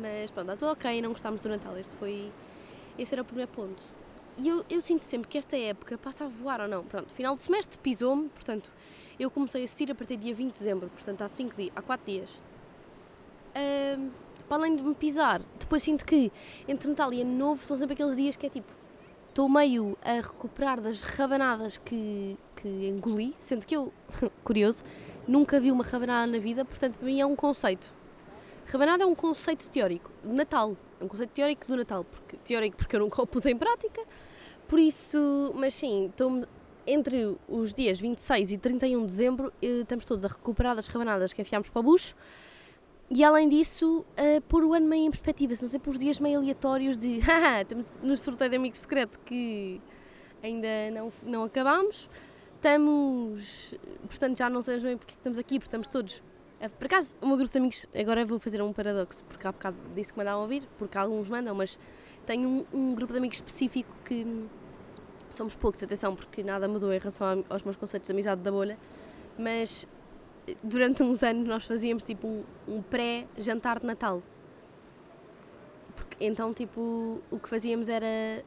Mas 0.00 0.30
pronto, 0.30 0.52
está 0.52 0.66
tudo 0.66 0.72
ok, 0.72 1.02
não 1.02 1.10
gostámos 1.10 1.40
do 1.40 1.48
Natal. 1.48 1.76
Este 1.76 1.96
foi. 1.96 2.30
Este 2.96 3.14
era 3.14 3.22
o 3.22 3.24
primeiro 3.24 3.50
ponto. 3.50 3.82
E 4.38 4.48
eu, 4.48 4.64
eu 4.70 4.80
sinto 4.80 5.02
sempre 5.02 5.28
que 5.28 5.36
esta 5.36 5.56
época 5.56 5.98
passa 5.98 6.24
a 6.24 6.28
voar 6.28 6.60
ou 6.60 6.68
não. 6.68 6.84
Pronto, 6.84 7.12
final 7.12 7.34
do 7.34 7.40
semestre 7.40 7.76
pisou-me, 7.78 8.28
portanto, 8.28 8.70
eu 9.18 9.30
comecei 9.30 9.62
a 9.62 9.64
assistir 9.64 9.90
a 9.90 9.94
partir 9.94 10.16
do 10.16 10.22
dia 10.22 10.34
20 10.34 10.52
de 10.52 10.58
dezembro, 10.58 10.88
portanto, 10.90 11.22
há 11.22 11.28
5 11.28 11.56
dias, 11.56 11.72
há 11.74 11.82
4 11.82 12.06
dias. 12.06 12.40
Um, 13.98 14.10
para 14.48 14.56
além 14.58 14.76
de 14.76 14.82
me 14.82 14.94
pisar, 14.94 15.42
depois 15.70 15.84
sinto 15.84 16.04
que 16.04 16.32
entre 16.66 16.88
Natal 16.88 17.12
e 17.12 17.22
Ano 17.22 17.32
Novo 17.32 17.64
são 17.64 17.76
sempre 17.76 17.94
aqueles 17.94 18.16
dias 18.16 18.34
que 18.34 18.44
é 18.44 18.50
tipo, 18.50 18.72
estou 19.28 19.48
meio 19.48 19.96
a 20.02 20.14
recuperar 20.14 20.80
das 20.80 21.00
rabanadas 21.00 21.78
que, 21.78 22.36
que 22.56 22.66
engoli, 22.88 23.36
sendo 23.38 23.64
que 23.64 23.76
eu, 23.76 23.92
curioso, 24.42 24.82
nunca 25.28 25.60
vi 25.60 25.70
uma 25.70 25.84
rabanada 25.84 26.26
na 26.26 26.38
vida, 26.38 26.64
portanto, 26.64 26.98
para 26.98 27.06
mim 27.06 27.20
é 27.20 27.24
um 27.24 27.36
conceito. 27.36 27.94
Rabanada 28.66 29.04
é 29.04 29.06
um 29.06 29.14
conceito 29.14 29.68
teórico 29.68 30.10
de 30.24 30.32
Natal, 30.32 30.76
é 31.00 31.04
um 31.04 31.06
conceito 31.06 31.30
teórico 31.30 31.64
do 31.68 31.76
Natal, 31.76 32.02
porque, 32.02 32.36
teórico 32.38 32.76
porque 32.76 32.96
eu 32.96 33.00
nunca 33.00 33.22
o 33.22 33.26
pus 33.26 33.46
em 33.46 33.56
prática, 33.56 34.02
por 34.66 34.80
isso, 34.80 35.52
mas 35.54 35.72
sim, 35.72 36.06
estou 36.06 36.44
entre 36.84 37.36
os 37.48 37.72
dias 37.72 38.00
26 38.00 38.50
e 38.50 38.58
31 38.58 39.02
de 39.02 39.06
dezembro, 39.06 39.52
eh, 39.62 39.82
estamos 39.82 40.04
todos 40.04 40.24
a 40.24 40.28
recuperar 40.28 40.74
das 40.74 40.88
rabanadas 40.88 41.32
que 41.32 41.40
enfiámos 41.40 41.68
para 41.68 41.78
o 41.78 41.82
bucho. 41.84 42.16
E 43.12 43.24
além 43.24 43.48
disso, 43.48 44.06
uh, 44.10 44.40
pôr 44.42 44.62
o 44.62 44.72
ano 44.72 44.86
meio 44.86 45.06
em 45.06 45.10
perspectiva, 45.10 45.56
são 45.56 45.68
sempre 45.68 45.90
os 45.90 45.98
dias 45.98 46.20
meio 46.20 46.38
aleatórios 46.38 46.96
de 46.96 47.18
haha, 47.26 47.62
estamos 47.62 47.92
no 48.00 48.16
sorteio 48.16 48.50
de 48.50 48.56
amigo 48.56 48.76
secreto 48.76 49.18
que 49.20 49.80
ainda 50.40 50.68
não, 50.92 51.12
não 51.24 51.42
acabámos. 51.42 52.08
Estamos, 52.54 53.74
portanto, 54.06 54.38
já 54.38 54.48
não 54.48 54.62
sabemos 54.62 54.84
bem 54.84 54.96
porque 54.96 55.14
é 55.14 55.16
estamos 55.16 55.38
aqui, 55.38 55.58
porque 55.58 55.68
estamos 55.68 55.88
todos. 55.88 56.22
Por 56.78 56.84
acaso, 56.84 57.16
o 57.20 57.26
meu 57.26 57.38
grupo 57.38 57.50
de 57.50 57.58
amigos, 57.58 57.86
agora 57.94 58.24
vou 58.24 58.38
fazer 58.38 58.60
um 58.60 58.72
paradoxo, 58.72 59.24
porque 59.24 59.46
há 59.46 59.50
bocado 59.50 59.76
disse 59.94 60.12
que 60.12 60.18
mandavam 60.18 60.42
ouvir, 60.42 60.68
porque 60.78 60.96
alguns 60.98 61.26
mandam, 61.26 61.54
mas 61.54 61.78
tenho 62.26 62.46
um, 62.46 62.66
um 62.72 62.94
grupo 62.94 63.12
de 63.14 63.18
amigos 63.18 63.38
específico 63.38 63.96
que 64.04 64.46
somos 65.30 65.54
poucos, 65.54 65.82
atenção, 65.82 66.14
porque 66.14 66.42
nada 66.42 66.68
mudou 66.68 66.92
em 66.92 66.98
relação 66.98 67.44
aos 67.48 67.62
meus 67.62 67.76
conceitos 67.76 68.06
de 68.06 68.12
amizade 68.12 68.42
da 68.42 68.52
bolha, 68.52 68.78
mas 69.38 69.84
eh, 69.84 69.99
durante 70.62 71.02
uns 71.02 71.22
anos 71.22 71.46
nós 71.46 71.64
fazíamos 71.64 72.02
tipo 72.02 72.44
um, 72.68 72.82
pré-jantar 72.82 73.80
de 73.80 73.86
Natal. 73.86 74.22
Porque, 75.94 76.24
então, 76.24 76.52
tipo, 76.52 77.20
o 77.30 77.38
que 77.38 77.48
fazíamos 77.48 77.88
era 77.88 78.44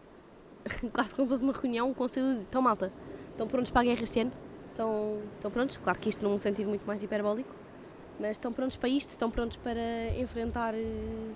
quase 0.92 1.14
como 1.16 1.28
se 1.28 1.32
fosse 1.32 1.44
uma 1.44 1.54
reunião, 1.54 1.90
um 1.90 1.94
conselho 1.94 2.36
de 2.36 2.42
então 2.42 2.62
malta, 2.62 2.92
estão 3.32 3.48
prontos 3.48 3.72
para 3.72 3.82
a 3.82 3.84
guerra 3.86 4.04
este 4.04 4.20
ano? 4.20 4.32
Estão, 4.72 5.20
estão 5.36 5.52
prontos? 5.52 5.78
Claro 5.78 6.00
que 6.00 6.10
isto 6.10 6.28
num 6.28 6.40
sentido 6.40 6.68
muito 6.68 6.86
mais 6.86 7.04
hiperbólico, 7.04 7.54
mas 8.20 8.32
estão 8.32 8.52
prontos 8.52 8.78
para 8.78 8.90
isto? 8.90 9.10
Estão 9.10 9.30
prontos 9.30 9.58
para 9.58 10.10
enfrentar 10.18 10.74
eh, 10.74 11.32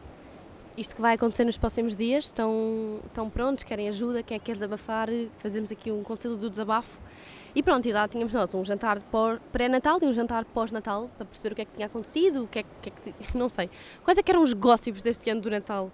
isto 0.78 0.96
que 0.96 1.02
vai 1.02 1.16
acontecer 1.16 1.44
nos 1.44 1.58
próximos 1.58 1.96
dias? 1.96 2.26
Estão, 2.26 3.00
estão 3.06 3.30
prontos? 3.30 3.64
Querem 3.64 3.88
ajuda? 3.90 4.22
Quem 4.22 4.36
é 4.36 4.40
que 4.40 4.46
quer 4.46 4.54
desabafar? 4.54 5.08
Fazemos 5.40 5.72
aqui 5.72 5.92
um 5.92 6.04
conselho 6.04 6.38
do 6.38 6.50
desabafo. 6.50 7.00
E 7.58 7.64
pronto, 7.64 7.90
e 7.90 7.92
lá 7.92 8.08
tínhamos 8.08 8.36
nós 8.36 8.54
um 8.54 8.64
jantar 8.64 9.02
pré-natal 9.52 9.98
e 10.04 10.06
um 10.06 10.14
jantar 10.14 10.46
pós-natal 10.46 11.10
para 11.18 11.26
perceber 11.26 11.54
o 11.54 11.56
que 11.56 11.62
é 11.64 11.66
que 11.66 11.72
tinha 11.72 11.88
acontecido, 11.88 12.44
o 12.44 12.48
que 12.48 12.60
é, 12.60 12.64
que, 12.84 12.90
é 12.90 12.92
que 12.92 13.14
não 13.36 13.50
sei. 13.50 13.68
Quais 14.04 14.16
é 14.20 14.22
que 14.22 14.30
eram 14.30 14.44
os 14.44 14.54
gossips 14.54 15.02
deste 15.02 15.28
ano 15.32 15.42
do 15.42 15.50
Natal? 15.50 15.92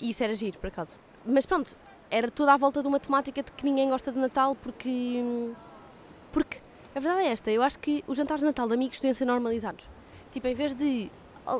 E 0.00 0.10
isso 0.10 0.22
era 0.22 0.32
giro, 0.32 0.56
por 0.60 0.68
acaso. 0.68 1.00
Mas 1.26 1.44
pronto, 1.44 1.76
era 2.08 2.30
toda 2.30 2.52
à 2.52 2.56
volta 2.56 2.82
de 2.82 2.86
uma 2.86 3.00
temática 3.00 3.42
de 3.42 3.50
que 3.50 3.64
ninguém 3.64 3.88
gosta 3.88 4.12
de 4.12 4.18
Natal 4.20 4.54
porque. 4.54 5.24
Porque 6.30 6.58
a 6.94 7.00
verdade 7.00 7.26
é 7.26 7.32
esta, 7.32 7.50
eu 7.50 7.64
acho 7.64 7.80
que 7.80 8.04
os 8.06 8.16
jantares 8.16 8.42
de 8.42 8.46
Natal 8.46 8.68
de 8.68 8.74
amigos 8.74 8.98
deviam 9.00 9.12
ser 9.12 9.24
normalizados. 9.24 9.88
Tipo, 10.30 10.46
em 10.46 10.54
vez 10.54 10.72
de 10.72 11.10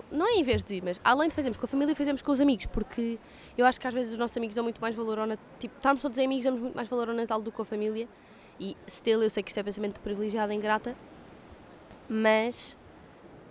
não 0.08 0.28
é 0.28 0.34
em 0.34 0.44
vez 0.44 0.62
de, 0.62 0.80
mas 0.80 1.00
além 1.02 1.28
de 1.28 1.34
fazermos 1.34 1.58
com 1.58 1.66
a 1.66 1.68
família, 1.68 1.96
fazemos 1.96 2.22
com 2.22 2.30
os 2.30 2.40
amigos, 2.40 2.66
porque 2.66 3.18
eu 3.58 3.66
acho 3.66 3.80
que 3.80 3.88
às 3.88 3.94
vezes 3.94 4.12
os 4.12 4.18
nossos 4.18 4.36
amigos 4.36 4.54
dão 4.54 4.62
muito 4.62 4.80
mais 4.80 4.94
valor 4.94 5.18
ao 5.18 5.26
Natal. 5.26 5.44
Tipo, 5.58 5.74
estarmos 5.74 6.00
todos 6.00 6.16
amigos, 6.16 6.44
damos 6.44 6.60
muito 6.60 6.76
mais 6.76 6.86
valor 6.86 7.08
ao 7.08 7.14
Natal 7.16 7.42
do 7.42 7.50
que 7.50 7.56
com 7.56 7.62
a 7.62 7.64
família. 7.64 8.06
E 8.58 8.76
still, 8.88 9.22
eu 9.22 9.30
sei 9.30 9.42
que 9.42 9.50
isto 9.50 9.58
é 9.58 9.62
pensamento 9.62 10.00
privilegiado 10.00 10.52
e 10.52 10.56
ingrata, 10.56 10.96
mas 12.08 12.76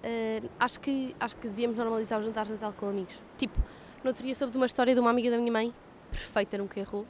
uh, 0.04 0.50
acho, 0.60 0.80
que, 0.80 1.16
acho 1.20 1.36
que 1.36 1.48
devíamos 1.48 1.78
normalizar 1.78 2.20
os 2.20 2.26
jantares 2.26 2.48
de 2.48 2.54
Natal 2.56 2.74
com 2.74 2.90
amigos. 2.90 3.22
Tipo, 3.38 3.60
no 4.04 4.10
outro 4.10 4.24
dia 4.24 4.36
soube 4.36 4.52
de 4.52 4.58
uma 4.58 4.66
história 4.66 4.94
de 4.94 5.00
uma 5.00 5.10
amiga 5.10 5.30
da 5.30 5.38
minha 5.38 5.52
mãe, 5.52 5.74
perfeita, 6.10 6.58
nunca 6.58 6.80
errou. 6.80 7.06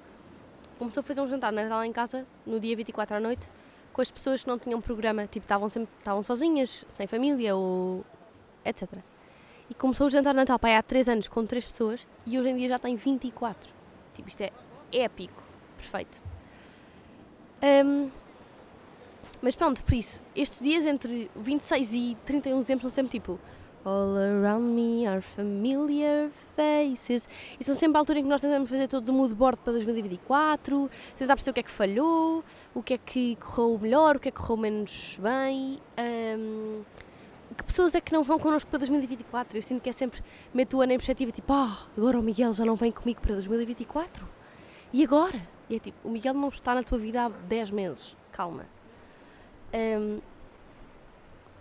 Começou 0.78 1.02
a 1.02 1.04
fazer 1.04 1.22
um 1.22 1.28
jantar 1.28 1.52
de 1.52 1.62
Natal 1.62 1.84
em 1.84 1.94
casa, 1.94 2.26
no 2.46 2.60
dia 2.60 2.76
24 2.76 3.16
à 3.16 3.20
noite, 3.20 3.50
com 3.94 4.02
as 4.02 4.12
pessoas 4.12 4.44
que 4.44 4.50
não 4.50 4.60
tinham 4.60 4.82
programa, 4.82 5.26
tipo, 5.26 5.46
estavam 5.46 5.70
sempre 5.70 5.90
sozinhas, 6.24 6.86
sem 6.90 7.08
família 7.08 7.56
ou 7.56 8.04
etc. 8.66 8.90
E 9.70 9.74
começou 9.74 10.08
o 10.08 10.10
jantar 10.10 10.32
de 10.34 10.38
Natal 10.38 10.60
pai, 10.60 10.76
há 10.76 10.84
3 10.84 11.10
anos 11.10 11.28
com 11.28 11.46
3 11.46 11.66
pessoas 11.66 12.06
e 12.26 12.38
hoje 12.38 12.50
em 12.50 12.58
dia 12.58 12.68
já 12.68 12.80
tem 12.80 12.96
24. 12.96 13.74
Tipo, 14.14 14.28
isto 14.28 14.42
é 14.42 14.52
épico. 14.92 15.42
Perfeito. 15.78 16.22
Um, 17.66 18.12
mas 19.42 19.56
pronto, 19.56 19.84
por 19.84 19.94
isso, 19.94 20.22
estes 20.36 20.60
dias 20.60 20.86
entre 20.86 21.30
26 21.36 21.94
e 21.94 22.18
31 22.26 22.54
de 22.54 22.60
dezembro 22.60 22.82
são 22.82 22.90
sempre 22.90 23.20
tipo 23.20 23.40
All 23.84 24.18
around 24.18 24.64
me 24.64 25.06
are 25.06 25.22
familiar 25.22 26.32
faces. 26.56 27.30
E 27.60 27.64
são 27.64 27.76
sempre 27.76 27.98
a 27.98 28.00
altura 28.00 28.18
em 28.18 28.24
que 28.24 28.30
nós 28.30 28.42
tentamos 28.42 28.68
fazer 28.68 28.88
todos 28.88 29.10
o 29.10 29.14
um 29.14 29.16
mood 29.16 29.36
board 29.36 29.62
para 29.62 29.74
2024, 29.74 30.90
tentar 31.16 31.36
perceber 31.36 31.52
o 31.52 31.54
que 31.54 31.60
é 31.60 31.64
que 31.64 31.70
falhou, 31.72 32.44
o 32.74 32.82
que 32.82 32.96
é 32.96 32.98
que 32.98 33.36
correu 33.36 33.78
melhor, 33.80 34.16
o 34.16 34.20
que 34.20 34.30
é 34.30 34.32
que 34.32 34.42
correu 34.42 34.58
menos 34.58 35.20
bem. 35.22 35.80
Um, 36.00 36.82
que 37.56 37.64
pessoas 37.64 37.94
é 37.94 38.02
que 38.02 38.12
não 38.12 38.24
vão 38.24 38.40
connosco 38.40 38.70
para 38.72 38.80
2024? 38.80 39.56
Eu 39.56 39.62
sinto 39.62 39.82
que 39.82 39.90
é 39.90 39.94
sempre, 39.94 40.24
meto 40.52 40.78
o 40.78 40.82
ano 40.82 40.94
em 40.94 40.98
perspectiva, 40.98 41.30
tipo, 41.30 41.54
ah, 41.54 41.86
agora 41.96 42.20
o 42.20 42.24
Miguel 42.24 42.54
já 42.54 42.66
não 42.66 42.76
vem 42.76 42.92
comigo 42.92 43.22
para 43.22 43.34
2024? 43.34 44.28
E 44.92 45.04
agora? 45.04 45.55
E 45.70 45.76
é 45.76 45.80
tipo, 45.80 46.08
o 46.08 46.12
Miguel 46.12 46.34
não 46.34 46.50
está 46.50 46.76
na 46.76 46.84
tua 46.84 46.98
vida 46.98 47.26
há 47.26 47.30
10 47.30 47.72
meses, 47.72 48.16
calma. 48.32 48.66
Um, 49.74 50.20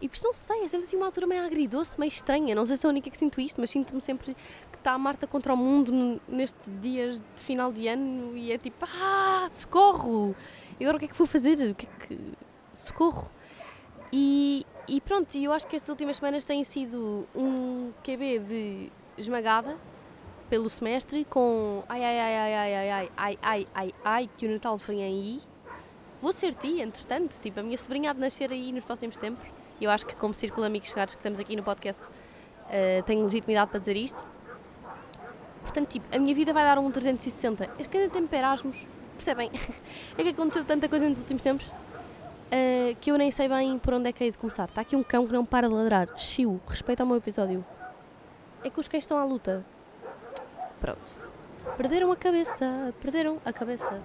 e 0.00 0.10
isso 0.12 0.24
não 0.24 0.34
sei, 0.34 0.64
é 0.64 0.68
sempre 0.68 0.86
assim 0.86 0.96
uma 0.96 1.06
altura 1.06 1.26
meio 1.26 1.44
agridoce, 1.44 1.98
meio 1.98 2.08
estranha. 2.08 2.54
Não 2.54 2.66
sei 2.66 2.76
se 2.76 2.82
sou 2.82 2.90
a 2.90 2.92
única 2.92 3.08
que 3.10 3.16
sinto 3.16 3.40
isto, 3.40 3.60
mas 3.60 3.70
sinto-me 3.70 4.00
sempre 4.00 4.34
que 4.70 4.76
está 4.76 4.92
a 4.92 4.98
Marta 4.98 5.26
contra 5.26 5.54
o 5.54 5.56
mundo 5.56 6.20
nestes 6.28 6.70
dias 6.82 7.20
de 7.20 7.42
final 7.42 7.72
de 7.72 7.88
ano 7.88 8.36
e 8.36 8.52
é 8.52 8.58
tipo, 8.58 8.84
ah, 8.84 9.48
socorro! 9.50 10.36
E 10.78 10.84
agora 10.84 10.96
o 10.96 11.00
que 11.00 11.06
é 11.06 11.08
que 11.08 11.16
vou 11.16 11.26
fazer? 11.26 11.54
O 11.70 11.74
que 11.74 11.86
é 11.86 12.06
que. 12.06 12.18
Socorro! 12.72 13.30
E, 14.12 14.66
e 14.86 15.00
pronto, 15.00 15.36
eu 15.38 15.52
acho 15.52 15.66
que 15.66 15.74
estas 15.74 15.88
últimas 15.88 16.16
semanas 16.16 16.44
têm 16.44 16.62
sido 16.64 17.26
um 17.34 17.90
QB 18.02 18.40
de 18.40 18.92
esmagada 19.16 19.76
pelo 20.54 20.70
semestre 20.70 21.24
com 21.24 21.82
ai 21.88 22.04
ai 22.04 22.20
ai 22.20 22.36
ai 22.36 22.54
ai 22.54 22.90
ai 22.90 23.10
ai 23.16 23.38
ai 23.42 23.66
ai 23.74 23.94
ai 24.04 24.30
que 24.36 24.46
o 24.46 24.50
Natal 24.52 24.76
vem 24.76 25.02
aí. 25.02 25.42
Vou 26.20 26.32
ser 26.32 26.54
ti, 26.54 26.80
entretanto, 26.80 27.40
tipo, 27.40 27.58
a 27.58 27.62
minha 27.64 27.76
sobrinha 27.76 28.12
há 28.12 28.14
de 28.14 28.20
nascer 28.20 28.52
aí 28.52 28.70
nos 28.70 28.84
próximos 28.84 29.18
tempos. 29.18 29.44
Eu 29.80 29.90
acho 29.90 30.06
que 30.06 30.14
como 30.14 30.32
Círculo 30.32 30.62
de 30.62 30.68
Amigos 30.68 30.90
Chegados 30.90 31.14
que 31.14 31.18
estamos 31.18 31.40
aqui 31.40 31.56
no 31.56 31.64
podcast 31.64 32.06
uh, 32.06 33.02
tenho 33.04 33.24
legitimidade 33.24 33.68
para 33.68 33.80
dizer 33.80 33.96
isto. 33.96 34.24
Portanto, 35.62 35.88
tipo, 35.88 36.06
a 36.14 36.20
minha 36.20 36.32
vida 36.32 36.52
vai 36.52 36.62
dar 36.62 36.78
um 36.78 36.88
360. 36.88 37.64
É 37.64 37.68
ainda 37.92 38.08
tempo 38.10 38.32
Erasmus, 38.32 38.86
percebem? 39.16 39.50
é 40.16 40.22
que 40.22 40.28
aconteceu 40.28 40.64
tanta 40.64 40.88
coisa 40.88 41.08
nos 41.08 41.18
últimos 41.18 41.42
tempos 41.42 41.66
uh, 41.66 42.94
que 43.00 43.10
eu 43.10 43.18
nem 43.18 43.32
sei 43.32 43.48
bem 43.48 43.76
por 43.80 43.94
onde 43.94 44.08
é 44.08 44.12
que 44.12 44.22
hei 44.22 44.30
de 44.30 44.38
começar. 44.38 44.66
Está 44.66 44.82
aqui 44.82 44.94
um 44.94 45.02
cão 45.02 45.26
que 45.26 45.32
não 45.32 45.44
para 45.44 45.68
de 45.68 45.74
ladrar. 45.74 46.16
Chiu, 46.16 46.60
respeita 46.68 47.02
ao 47.02 47.08
meu 47.08 47.16
episódio. 47.16 47.66
É 48.62 48.70
que 48.70 48.78
os 48.78 48.86
cães 48.86 49.02
estão 49.02 49.18
à 49.18 49.24
luta. 49.24 49.66
Pronto. 50.84 51.16
Perderam 51.78 52.12
a 52.12 52.16
cabeça, 52.16 52.92
perderam 53.00 53.40
a 53.42 53.50
cabeça. 53.54 54.02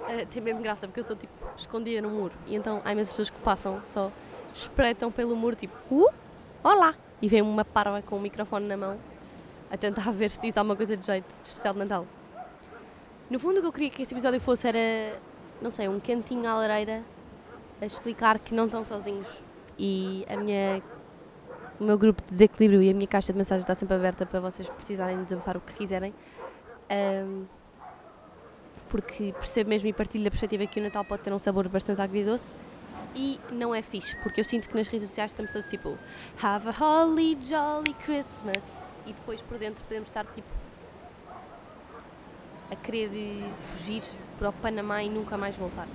Uh, 0.00 0.26
tem 0.30 0.42
mesmo 0.42 0.62
graça 0.62 0.86
porque 0.86 1.00
eu 1.00 1.02
estou 1.02 1.14
tipo 1.14 1.32
escondida 1.54 2.00
no 2.00 2.08
muro 2.08 2.32
e 2.46 2.56
então 2.56 2.80
há 2.82 2.92
imensas 2.92 3.12
pessoas 3.12 3.28
que 3.28 3.38
passam 3.40 3.78
só 3.84 4.10
espreitam 4.52 5.12
pelo 5.12 5.36
muro 5.36 5.54
tipo 5.54 5.76
uh, 5.90 6.12
olá 6.64 6.94
e 7.20 7.28
vem 7.28 7.42
uma 7.42 7.64
parva 7.64 8.00
com 8.02 8.16
o 8.16 8.20
microfone 8.20 8.66
na 8.66 8.76
mão 8.76 8.98
a 9.70 9.76
tentar 9.76 10.10
ver 10.12 10.30
se 10.30 10.40
diz 10.40 10.56
alguma 10.56 10.74
coisa 10.74 10.96
de 10.96 11.06
jeito 11.06 11.26
de 11.26 11.46
especial 11.46 11.74
de 11.74 11.80
Natal. 11.80 12.06
No 13.28 13.38
fundo 13.38 13.58
o 13.58 13.60
que 13.60 13.68
eu 13.68 13.72
queria 13.72 13.90
que 13.90 14.00
este 14.00 14.14
episódio 14.14 14.40
fosse 14.40 14.66
era, 14.66 15.20
não 15.60 15.70
sei, 15.70 15.88
um 15.88 16.00
quentinho 16.00 16.48
à 16.48 16.54
lareira 16.54 17.02
a 17.82 17.84
explicar 17.84 18.38
que 18.38 18.54
não 18.54 18.64
estão 18.64 18.82
sozinhos 18.82 19.28
e 19.78 20.24
a 20.26 20.36
minha 20.38 20.82
o 21.82 21.84
meu 21.84 21.98
grupo 21.98 22.22
de 22.22 22.30
desequilíbrio 22.30 22.80
e 22.80 22.90
a 22.90 22.94
minha 22.94 23.08
caixa 23.08 23.32
de 23.32 23.38
mensagens 23.38 23.64
está 23.64 23.74
sempre 23.74 23.96
aberta 23.96 24.24
para 24.24 24.38
vocês 24.38 24.68
precisarem 24.70 25.22
desabafar 25.24 25.56
o 25.56 25.60
que 25.60 25.74
quiserem. 25.74 26.14
Um, 26.90 27.44
porque 28.88 29.32
percebo 29.32 29.70
mesmo 29.70 29.88
e 29.88 29.92
partilho 29.92 30.22
da 30.22 30.30
perspectiva 30.30 30.66
que 30.66 30.78
o 30.78 30.82
Natal 30.82 31.04
pode 31.04 31.22
ter 31.22 31.32
um 31.32 31.38
sabor 31.38 31.68
bastante 31.68 32.00
agridoce. 32.00 32.54
e 33.14 33.38
não 33.50 33.74
é 33.74 33.82
fixe, 33.82 34.16
porque 34.22 34.40
eu 34.40 34.44
sinto 34.44 34.68
que 34.68 34.76
nas 34.76 34.88
redes 34.88 35.08
sociais 35.08 35.32
estamos 35.32 35.50
todos 35.50 35.68
tipo 35.68 35.98
Have 36.42 36.68
a 36.68 36.72
holly 36.72 37.36
jolly 37.40 37.92
Christmas 38.04 38.88
e 39.04 39.12
depois 39.12 39.42
por 39.42 39.58
dentro 39.58 39.84
podemos 39.84 40.08
estar 40.08 40.24
tipo 40.26 40.48
a 42.70 42.76
querer 42.76 43.10
eh, 43.12 43.50
fugir 43.60 44.02
para 44.38 44.48
o 44.48 44.52
Panamá 44.52 45.02
e 45.02 45.10
nunca 45.10 45.36
mais 45.36 45.54
voltar. 45.56 45.86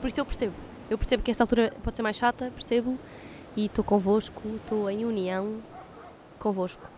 Por 0.00 0.08
isso 0.08 0.20
eu 0.20 0.24
percebo. 0.24 0.54
Eu 0.88 0.96
percebo 0.96 1.22
que 1.22 1.30
esta 1.30 1.42
altura 1.42 1.74
pode 1.82 1.96
ser 1.96 2.02
mais 2.02 2.16
chata, 2.16 2.50
percebo, 2.54 2.98
e 3.56 3.66
estou 3.66 3.84
convosco, 3.84 4.42
estou 4.56 4.90
em 4.90 5.04
união 5.04 5.62
convosco. 6.38 6.88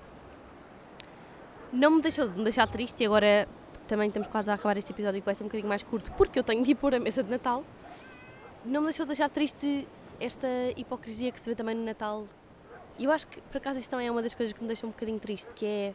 Não 1.73 1.91
me 1.91 2.01
deixou 2.01 2.29
de 2.29 2.39
me 2.39 2.45
deixar 2.45 2.69
triste 2.69 3.03
e 3.03 3.07
agora 3.07 3.49
também 3.87 4.09
estamos 4.09 4.29
quase 4.29 4.51
a 4.51 4.55
acabar 4.55 4.77
este 4.77 4.93
episódio 4.93 5.21
que 5.21 5.27
vai 5.27 5.35
ser 5.35 5.45
um 5.45 5.47
bocadinho 5.47 5.69
mais 5.69 5.83
curto 5.83 6.13
porque 6.13 6.39
eu 6.39 6.45
tenho 6.45 6.63
de 6.63 6.71
ir 6.71 6.75
pôr 6.75 6.95
a 6.95 7.01
mesa 7.01 7.23
de 7.23 7.31
Natal. 7.31 7.65
Não 8.65 8.81
me 8.81 8.87
deixou 8.87 9.05
de 9.05 9.09
deixar 9.09 9.29
triste 9.29 9.87
esta 10.19 10.49
hipocrisia 10.77 11.31
que 11.31 11.39
se 11.39 11.49
vê 11.49 11.55
também 11.55 11.75
no 11.75 11.85
Natal. 11.85 12.27
E 12.99 13.05
eu 13.05 13.13
acho 13.13 13.27
que, 13.27 13.41
por 13.43 13.59
acaso, 13.59 13.79
isso 13.79 13.91
também 13.91 14.07
é 14.07 14.11
uma 14.11 14.23
das 14.23 14.35
coisas 14.35 14.53
que 14.53 14.61
me 14.61 14.67
deixa 14.67 14.87
um 14.87 14.91
bocadinho 14.91 15.21
triste, 15.21 15.53
que 15.53 15.67
é... 15.67 15.95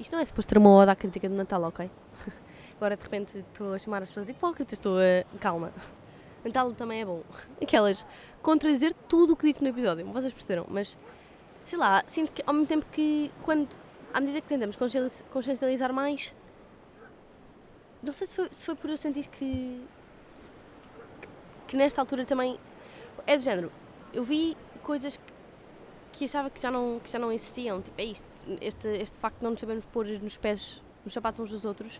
Isto 0.00 0.12
não 0.12 0.20
é 0.20 0.24
suposto 0.24 0.52
ter 0.52 0.58
uma 0.58 0.70
oda 0.70 0.90
à 0.90 0.96
crítica 0.96 1.28
de 1.28 1.34
Natal, 1.34 1.62
ok? 1.62 1.88
Agora, 2.76 2.96
de 2.96 3.02
repente, 3.02 3.38
estou 3.38 3.72
a 3.72 3.78
chamar 3.78 4.02
as 4.02 4.08
pessoas 4.08 4.26
de 4.26 4.32
hipócritas, 4.32 4.72
estou 4.72 4.98
a... 4.98 5.38
Calma. 5.38 5.72
Natal 6.44 6.72
também 6.72 7.02
é 7.02 7.04
bom. 7.04 7.22
Aquelas... 7.60 8.06
Contradizer 8.42 8.92
tudo 9.08 9.34
o 9.34 9.36
que 9.36 9.46
disse 9.46 9.62
no 9.62 9.68
episódio, 9.68 10.04
vocês 10.06 10.32
perceberam, 10.32 10.66
mas... 10.68 10.96
Sei 11.64 11.78
lá, 11.78 12.02
sinto 12.08 12.32
que 12.32 12.42
ao 12.44 12.52
mesmo 12.52 12.66
tempo 12.66 12.86
que 12.90 13.30
quando... 13.42 13.68
À 14.12 14.20
medida 14.20 14.40
que 14.40 14.48
tentamos 14.48 14.76
consciencializar 15.30 15.92
mais... 15.92 16.34
Não 18.02 18.12
sei 18.12 18.26
se 18.26 18.34
foi, 18.34 18.48
se 18.50 18.64
foi 18.64 18.74
por 18.74 18.90
eu 18.90 18.96
sentir 18.96 19.28
que 19.28 19.80
que 21.72 21.76
nesta 21.78 22.02
altura 22.02 22.26
também 22.26 22.60
é 23.26 23.34
do 23.34 23.42
género. 23.42 23.72
Eu 24.12 24.22
vi 24.22 24.54
coisas 24.82 25.16
que, 25.16 25.32
que 26.12 26.24
achava 26.26 26.50
que 26.50 26.60
já 26.60 26.70
não, 26.70 27.00
que 27.02 27.10
já 27.10 27.18
não 27.18 27.32
existiam. 27.32 27.80
Tipo, 27.80 27.98
é 27.98 28.04
isto, 28.04 28.26
este, 28.60 28.88
este 28.88 29.16
facto 29.16 29.38
de 29.38 29.44
não 29.44 29.52
nos 29.52 29.60
sabemos 29.60 29.82
pôr 29.86 30.06
nos 30.06 30.36
pés, 30.36 30.82
nos 31.02 31.14
sapatos 31.14 31.40
uns 31.40 31.50
dos 31.50 31.64
outros. 31.64 31.98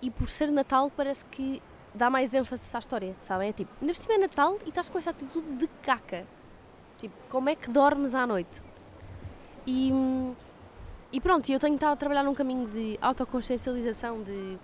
E 0.00 0.10
por 0.10 0.30
ser 0.30 0.50
Natal, 0.50 0.90
parece 0.90 1.22
que 1.26 1.62
dá 1.98 2.08
mais 2.08 2.32
ênfase 2.32 2.76
à 2.76 2.78
história, 2.78 3.14
sabem? 3.20 3.50
É 3.50 3.52
tipo, 3.52 3.70
ainda 3.80 3.92
por 3.92 4.00
cima 4.00 4.14
é 4.14 4.18
Natal 4.18 4.56
e 4.64 4.68
estás 4.68 4.88
com 4.88 4.98
essa 4.98 5.10
atitude 5.10 5.52
de 5.56 5.68
caca. 5.82 6.26
Tipo, 6.96 7.14
como 7.28 7.48
é 7.48 7.54
que 7.54 7.70
dormes 7.70 8.14
à 8.14 8.26
noite? 8.26 8.62
E, 9.66 9.92
e 11.12 11.20
pronto, 11.20 11.50
eu 11.50 11.58
tenho 11.58 11.74
estado 11.74 11.92
a 11.92 11.96
trabalhar 11.96 12.22
num 12.22 12.34
caminho 12.34 12.66
de 12.66 12.98
autoconsciencialização, 13.02 14.22
de 14.22 14.58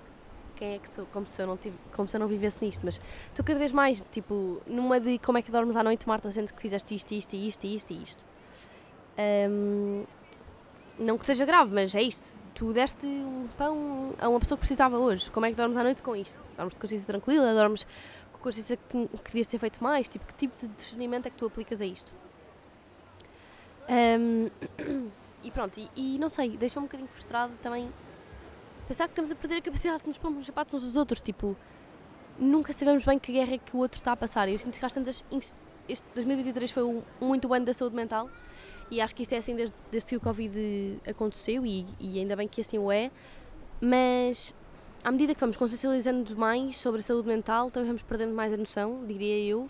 quem 0.56 0.74
é 0.74 0.78
que 0.78 0.88
sou, 0.88 1.06
como 1.12 1.26
se 1.26 1.42
eu 1.42 1.46
não, 1.46 1.56
tive, 1.56 1.76
como 1.92 2.08
se 2.08 2.16
eu 2.16 2.20
não 2.20 2.28
vivesse 2.28 2.64
nisto, 2.64 2.80
mas 2.84 3.00
estou 3.28 3.44
cada 3.44 3.58
vez 3.58 3.72
mais, 3.72 4.04
tipo, 4.10 4.62
numa 4.66 4.98
de 5.00 5.18
como 5.18 5.36
é 5.36 5.42
que 5.42 5.50
dormes 5.50 5.76
à 5.76 5.82
noite, 5.82 6.06
Marta, 6.08 6.30
sendo 6.30 6.52
que 6.52 6.62
fizeste 6.62 6.94
isto, 6.94 7.12
isto, 7.12 7.34
isto, 7.34 7.66
isto 7.66 7.92
e 7.92 8.02
isto. 8.02 8.24
Um, 9.50 10.04
não 10.98 11.18
que 11.18 11.26
seja 11.26 11.44
grave, 11.44 11.72
mas 11.74 11.94
é 11.94 12.02
isto. 12.02 12.38
Tu 12.54 12.72
deste 12.72 13.06
um 13.06 13.48
pão 13.58 14.14
a 14.18 14.28
uma 14.28 14.38
pessoa 14.38 14.56
que 14.56 14.60
precisava 14.60 14.96
hoje. 14.96 15.30
Como 15.30 15.44
é 15.44 15.50
que 15.50 15.56
dormes 15.56 15.76
à 15.76 15.82
noite 15.82 16.02
com 16.02 16.14
isto? 16.14 16.38
Dormes 16.56 16.74
de 16.74 16.80
consciência 16.80 17.06
tranquila? 17.06 17.52
Dormes 17.52 17.84
com 18.32 18.38
consciência 18.38 18.76
que, 18.76 19.08
que 19.08 19.24
devias 19.24 19.46
ter 19.48 19.58
feito 19.58 19.82
mais? 19.82 20.08
Tipo, 20.08 20.24
que 20.26 20.34
tipo 20.34 20.66
de 20.66 20.72
discernimento 20.74 21.26
é 21.26 21.30
que 21.30 21.36
tu 21.36 21.46
aplicas 21.46 21.80
a 21.80 21.86
isto? 21.86 22.12
Um, 23.88 24.50
e 25.42 25.50
pronto, 25.50 25.78
e, 25.78 25.90
e 25.96 26.18
não 26.18 26.30
sei, 26.30 26.56
deixa-me 26.56 26.84
um 26.84 26.86
bocadinho 26.86 27.08
frustrado 27.08 27.52
também 27.60 27.92
pensar 28.86 29.04
que 29.04 29.12
estamos 29.12 29.32
a 29.32 29.34
perder 29.34 29.56
a 29.56 29.62
capacidade 29.62 30.02
de 30.02 30.08
nos 30.08 30.18
pôr 30.18 30.30
nos 30.30 30.46
sapatos 30.46 30.74
uns 30.74 30.82
dos 30.82 30.96
outros. 30.96 31.20
Tipo, 31.20 31.56
nunca 32.38 32.72
sabemos 32.72 33.04
bem 33.04 33.18
que 33.18 33.32
guerra 33.32 33.54
é 33.54 33.58
que 33.58 33.76
o 33.76 33.80
outro 33.80 33.98
está 33.98 34.12
a 34.12 34.16
passar. 34.16 34.48
Eu 34.48 34.58
sinto 34.58 34.78
que 34.78 34.84
às 34.84 34.94
tantas. 34.94 35.24
Este 35.86 36.06
2023 36.14 36.70
foi 36.70 36.82
um, 36.82 37.02
muito 37.20 37.52
ano 37.52 37.66
da 37.66 37.74
saúde 37.74 37.94
mental 37.94 38.30
e 38.90 39.00
acho 39.00 39.14
que 39.14 39.22
isto 39.22 39.32
é 39.32 39.38
assim 39.38 39.54
desde, 39.54 39.74
desde 39.90 40.10
que 40.10 40.16
o 40.16 40.20
Covid 40.20 41.00
aconteceu 41.08 41.64
e, 41.64 41.86
e 41.98 42.18
ainda 42.18 42.36
bem 42.36 42.48
que 42.48 42.60
assim 42.60 42.78
o 42.78 42.90
é. 42.90 43.10
Mas 43.80 44.54
à 45.02 45.10
medida 45.10 45.34
que 45.34 45.40
vamos 45.40 45.56
consciencializando 45.56 46.36
mais 46.36 46.78
sobre 46.78 47.00
a 47.00 47.02
saúde 47.02 47.28
mental, 47.28 47.70
também 47.70 47.88
vamos 47.88 48.02
perdendo 48.02 48.34
mais 48.34 48.52
a 48.52 48.56
noção, 48.56 49.04
diria 49.06 49.38
eu. 49.38 49.68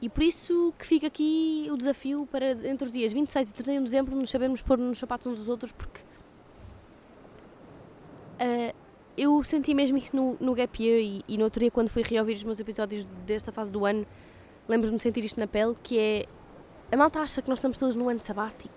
E 0.00 0.08
por 0.08 0.22
isso 0.22 0.74
que 0.78 0.84
fica 0.84 1.06
aqui 1.06 1.68
o 1.70 1.76
desafio 1.76 2.26
para 2.30 2.50
entre 2.68 2.86
os 2.86 2.92
dias 2.92 3.12
26 3.12 3.50
e 3.50 3.52
31 3.52 3.78
de 3.78 3.84
dezembro 3.84 4.16
nos 4.16 4.30
sabermos 4.30 4.60
pôr 4.60 4.78
nos 4.78 4.98
sapatos 4.98 5.26
uns 5.26 5.38
dos 5.38 5.48
outros, 5.48 5.72
porque 5.72 6.00
Uh, 8.42 8.74
eu 9.16 9.42
senti 9.44 9.72
mesmo 9.72 9.96
isto 9.96 10.16
no, 10.16 10.36
no 10.40 10.54
Gap 10.54 10.82
Year 10.82 10.98
e, 10.98 11.22
e 11.28 11.38
no 11.38 11.44
outro 11.44 11.60
dia, 11.60 11.70
quando 11.70 11.88
fui 11.88 12.02
reouvir 12.02 12.34
os 12.34 12.42
meus 12.42 12.58
episódios 12.58 13.04
desta 13.24 13.52
fase 13.52 13.70
do 13.70 13.84
ano, 13.84 14.04
lembro-me 14.66 14.96
de 14.96 15.02
sentir 15.02 15.24
isto 15.24 15.38
na 15.38 15.46
pele, 15.46 15.76
que 15.82 15.98
é... 15.98 16.26
A 16.92 16.96
malta 16.96 17.20
acha 17.20 17.40
que 17.40 17.48
nós 17.48 17.58
estamos 17.58 17.78
todos 17.78 17.96
no 17.96 18.06
ano 18.06 18.20
sabático 18.20 18.74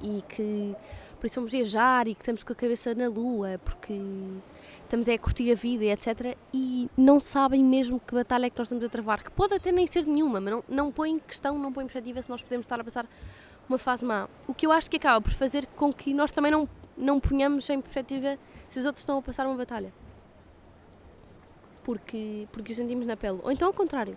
e, 0.00 0.18
e 0.18 0.22
que 0.22 0.76
por 1.18 1.26
isso 1.26 1.34
vamos 1.34 1.50
viajar 1.50 2.06
e 2.06 2.14
que 2.14 2.22
estamos 2.22 2.44
com 2.44 2.52
a 2.52 2.56
cabeça 2.56 2.94
na 2.94 3.08
lua, 3.08 3.60
porque 3.64 4.00
estamos 4.84 5.08
a 5.08 5.18
curtir 5.18 5.50
a 5.50 5.56
vida 5.56 5.84
e 5.84 5.90
etc. 5.90 6.38
E 6.54 6.88
não 6.96 7.18
sabem 7.18 7.64
mesmo 7.64 7.98
que 7.98 8.14
batalha 8.14 8.46
é 8.46 8.50
que 8.50 8.56
nós 8.56 8.68
estamos 8.68 8.84
a 8.84 8.88
travar, 8.88 9.24
que 9.24 9.30
pode 9.32 9.54
até 9.54 9.72
nem 9.72 9.88
ser 9.88 10.06
nenhuma, 10.06 10.40
mas 10.40 10.52
não, 10.52 10.64
não 10.68 10.92
põe 10.92 11.18
questão, 11.18 11.58
não 11.58 11.72
põe 11.72 11.84
perspectiva 11.84 12.22
se 12.22 12.30
nós 12.30 12.44
podemos 12.44 12.64
estar 12.64 12.78
a 12.78 12.84
passar 12.84 13.08
uma 13.68 13.76
fase 13.76 14.04
má. 14.04 14.28
O 14.46 14.54
que 14.54 14.64
eu 14.64 14.70
acho 14.70 14.88
que 14.88 14.96
acaba 14.96 15.20
por 15.20 15.32
fazer 15.32 15.66
com 15.74 15.92
que 15.92 16.14
nós 16.14 16.30
também 16.30 16.52
não, 16.52 16.68
não 16.96 17.18
ponhamos 17.18 17.68
em 17.70 17.80
perspectiva 17.80 18.38
se 18.68 18.78
os 18.78 18.86
outros 18.86 19.02
estão 19.02 19.18
a 19.18 19.22
passar 19.22 19.48
uma 19.48 19.56
batalha. 19.56 19.92
Porque, 21.82 22.46
porque 22.52 22.70
os 22.70 22.78
sentimos 22.78 23.04
na 23.04 23.16
pele. 23.16 23.40
Ou 23.42 23.50
então 23.50 23.66
ao 23.66 23.74
contrário. 23.74 24.16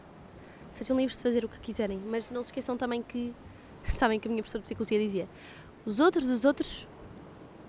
Sejam 0.76 0.98
livres 0.98 1.16
de 1.16 1.24
fazer 1.24 1.46
o 1.46 1.48
que 1.48 1.58
quiserem, 1.58 1.98
mas 1.98 2.30
não 2.30 2.44
se 2.44 2.50
esqueçam 2.50 2.76
também 2.76 3.02
que, 3.02 3.34
sabem 3.88 4.20
que 4.20 4.28
a 4.28 4.30
minha 4.30 4.44
professora 4.44 4.62
de 4.62 4.66
psicologia 4.66 5.00
dizia: 5.00 5.30
os 5.86 6.02
outros 6.02 6.26
dos 6.26 6.44
outros 6.44 6.86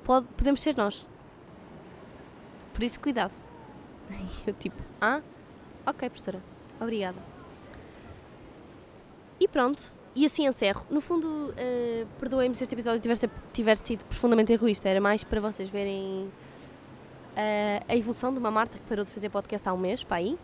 pode, 0.02 0.26
podemos 0.36 0.60
ser 0.60 0.76
nós. 0.76 1.06
Por 2.74 2.82
isso, 2.82 2.98
cuidado. 2.98 3.32
E 4.10 4.50
eu, 4.50 4.54
tipo, 4.54 4.82
ah, 5.00 5.22
ok, 5.86 6.10
professora, 6.10 6.42
obrigada. 6.80 7.16
E 9.38 9.46
pronto, 9.46 9.92
e 10.12 10.26
assim 10.26 10.44
encerro. 10.44 10.84
No 10.90 11.00
fundo, 11.00 11.28
uh, 11.28 12.06
perdoem-me 12.18 12.56
se 12.56 12.64
este 12.64 12.74
episódio 12.74 13.00
tiver, 13.00 13.30
tiver 13.52 13.76
sido 13.76 14.04
profundamente 14.06 14.52
egoísta, 14.52 14.88
era 14.88 15.00
mais 15.00 15.22
para 15.22 15.40
vocês 15.40 15.70
verem 15.70 16.24
uh, 16.24 17.84
a 17.86 17.94
evolução 17.94 18.32
de 18.32 18.40
uma 18.40 18.50
Marta 18.50 18.80
que 18.80 18.84
parou 18.86 19.04
de 19.04 19.12
fazer 19.12 19.30
podcast 19.30 19.68
há 19.68 19.72
um 19.72 19.78
mês, 19.78 20.02
para 20.02 20.16
aí, 20.16 20.36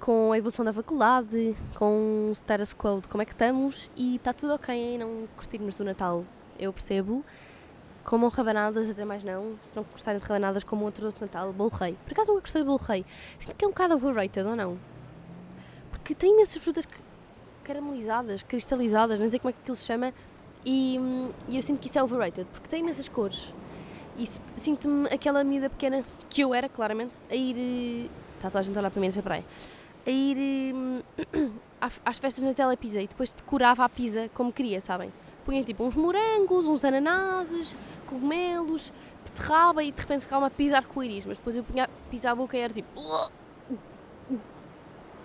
com 0.00 0.32
a 0.32 0.38
evolução 0.38 0.64
da 0.64 0.72
faculdade, 0.72 1.56
com 1.74 2.28
o 2.30 2.32
status 2.32 2.74
quo 2.74 3.00
de 3.00 3.08
como 3.08 3.22
é 3.22 3.24
que 3.24 3.32
estamos 3.32 3.90
e 3.96 4.16
está 4.16 4.32
tudo 4.32 4.54
ok 4.54 4.74
em 4.74 4.98
não 4.98 5.26
curtirmos 5.36 5.76
do 5.76 5.84
Natal, 5.84 6.24
eu 6.58 6.72
percebo. 6.72 7.24
Comam 8.04 8.28
rabanadas, 8.28 8.88
até 8.88 9.04
mais 9.04 9.24
não. 9.24 9.58
Se 9.62 9.74
não 9.74 9.82
gostarem 9.82 10.20
de 10.20 10.26
rabanadas, 10.26 10.62
como 10.62 10.84
outro 10.84 11.02
doce 11.02 11.18
de 11.18 11.24
Natal, 11.24 11.52
bolo 11.52 11.70
rei. 11.70 11.96
Por 12.04 12.12
acaso 12.12 12.30
nunca 12.30 12.42
gostei 12.42 12.62
de 12.62 12.66
bolo 12.66 12.78
rei. 12.78 13.04
Sinto 13.38 13.56
que 13.56 13.64
é 13.64 13.68
um 13.68 13.72
bocado 13.72 13.94
overrated, 13.94 14.46
ou 14.46 14.54
não? 14.54 14.78
Porque 15.90 16.14
tem 16.14 16.32
imensas 16.32 16.62
frutas 16.62 16.86
caramelizadas, 17.64 18.44
cristalizadas, 18.44 19.18
não 19.18 19.28
sei 19.28 19.40
como 19.40 19.50
é 19.50 19.52
que 19.52 19.58
aquilo 19.60 19.74
se 19.74 19.84
chama, 19.84 20.14
e, 20.64 20.96
hum, 21.00 21.30
e 21.48 21.56
eu 21.56 21.62
sinto 21.62 21.80
que 21.80 21.88
isso 21.88 21.98
é 21.98 22.02
overrated, 22.02 22.46
porque 22.52 22.68
tem 22.68 22.80
imensas 22.80 23.08
cores. 23.08 23.52
E 24.16 24.26
sinto-me 24.56 25.08
aquela 25.08 25.42
miúda 25.42 25.68
pequena 25.68 26.04
que 26.30 26.40
eu 26.40 26.54
era, 26.54 26.68
claramente, 26.68 27.18
a 27.28 27.34
ir. 27.34 28.08
Está 28.36 28.48
toda 28.50 28.60
a 28.60 28.62
gente 28.62 28.76
a 28.76 28.80
olhar 28.80 28.90
para 28.90 29.00
mim 29.00 29.08
nesta 29.08 29.22
praia. 29.22 29.44
A 30.06 30.10
ir 30.10 30.74
hum, 30.74 31.02
às 31.80 32.18
festas 32.18 32.44
na 32.44 32.54
Telepisa 32.54 33.00
e 33.00 33.08
depois 33.08 33.32
decorava 33.32 33.84
a 33.84 33.88
pizza 33.88 34.30
como 34.32 34.52
queria, 34.52 34.80
sabem? 34.80 35.12
Punha 35.44 35.62
tipo 35.64 35.84
uns 35.84 35.96
morangos, 35.96 36.66
uns 36.66 36.84
ananases, 36.84 37.76
cogumelos, 38.06 38.92
beterraba 39.24 39.82
e 39.82 39.92
de 39.92 40.00
repente 40.00 40.22
ficava 40.22 40.44
uma 40.44 40.50
pizza 40.50 40.76
arco-íris. 40.76 41.26
Mas 41.26 41.36
depois 41.36 41.56
eu 41.56 41.64
punha 41.64 41.84
a 41.84 41.88
pizza 42.10 42.30
à 42.30 42.34
boca 42.34 42.56
e 42.56 42.60
era 42.60 42.72
tipo. 42.72 42.88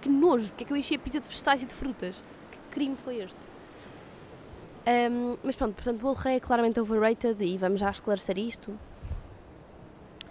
Que 0.01 0.09
nojo! 0.09 0.47
Porque 0.49 0.63
é 0.63 0.67
que 0.67 0.73
eu 0.73 0.77
enchi 0.77 0.95
a 0.95 0.99
pizza 0.99 1.19
de 1.19 1.27
vegetais 1.27 1.61
e 1.61 1.65
de 1.65 1.73
frutas? 1.73 2.23
Que 2.51 2.57
crime 2.71 2.95
foi 2.95 3.17
este? 3.17 3.37
Um, 4.87 5.37
mas 5.43 5.55
pronto, 5.55 5.75
portanto, 5.75 5.97
o 5.97 6.01
bolo 6.01 6.15
rei 6.15 6.37
é 6.37 6.39
claramente 6.39 6.79
overrated 6.79 7.39
e 7.43 7.55
vamos 7.55 7.79
já 7.79 7.91
esclarecer 7.91 8.37
isto. 8.39 8.77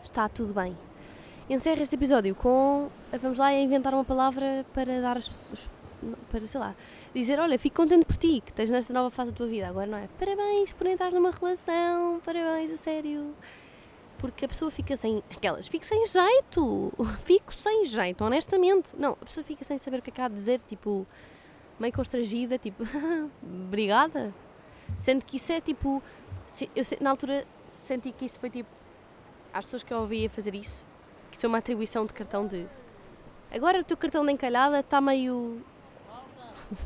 Está 0.03 0.29
tudo 0.29 0.53
bem. 0.53 0.77
Encerro 1.51 1.83
este 1.83 1.97
episódio 1.97 2.33
com. 2.37 2.89
Vamos 3.21 3.39
lá 3.39 3.53
inventar 3.53 3.93
uma 3.93 4.05
palavra 4.05 4.65
para 4.73 5.01
dar 5.01 5.17
as 5.17 5.29
pessoas. 5.29 5.69
Para, 6.31 6.47
sei 6.47 6.61
lá, 6.61 6.77
dizer: 7.13 7.41
Olha, 7.41 7.59
fico 7.59 7.75
contente 7.75 8.05
por 8.05 8.17
ti, 8.17 8.41
que 8.41 8.53
estás 8.53 8.71
nesta 8.71 8.93
nova 8.93 9.11
fase 9.11 9.33
da 9.33 9.37
tua 9.37 9.49
vida. 9.49 9.67
Agora 9.67 9.87
não 9.89 9.99
é? 9.99 10.09
Parabéns 10.17 10.73
por 10.73 10.87
entrar 10.87 11.11
numa 11.11 11.33
relação, 11.33 12.21
parabéns, 12.25 12.73
a 12.73 12.77
sério. 12.77 13.35
Porque 14.19 14.45
a 14.45 14.49
pessoa 14.49 14.71
fica 14.71 14.97
sem. 14.97 15.25
Aquelas, 15.29 15.67
fico 15.67 15.85
sem 15.85 16.07
jeito, 16.07 16.93
fico 17.27 17.53
sem 17.53 17.85
jeito, 17.85 18.25
honestamente. 18.25 18.95
Não, 18.97 19.15
a 19.21 19.25
pessoa 19.25 19.43
fica 19.43 19.65
sem 19.65 19.77
saber 19.77 19.99
o 19.99 20.03
que 20.03 20.11
é 20.11 20.13
que 20.13 20.21
há 20.21 20.29
de 20.29 20.37
dizer, 20.37 20.63
tipo 20.63 21.05
meio 21.81 21.93
constrangida, 21.93 22.59
tipo, 22.59 22.85
obrigada. 23.43 24.33
Sendo 24.95 25.25
que 25.25 25.37
isso 25.37 25.51
é 25.51 25.61
tipo. 25.61 26.01
Eu, 26.77 26.85
na 27.01 27.11
altura 27.11 27.45
senti 27.67 28.13
que 28.13 28.25
isso 28.25 28.39
foi 28.39 28.51
tipo. 28.51 28.69
Às 29.53 29.65
pessoas 29.65 29.83
que 29.83 29.93
eu 29.93 29.99
ouvia 29.99 30.31
fazer 30.31 30.55
isso, 30.55 30.89
é 31.46 31.48
uma 31.48 31.59
atribuição 31.59 32.07
de 32.07 32.12
cartão 32.12 32.46
de. 32.46 32.66
Agora 33.50 33.81
o 33.81 33.85
teu 33.85 33.96
cartão 33.96 34.24
de 34.24 34.33
encalhada 34.33 34.81
está 34.81 35.00
meio. 35.00 35.61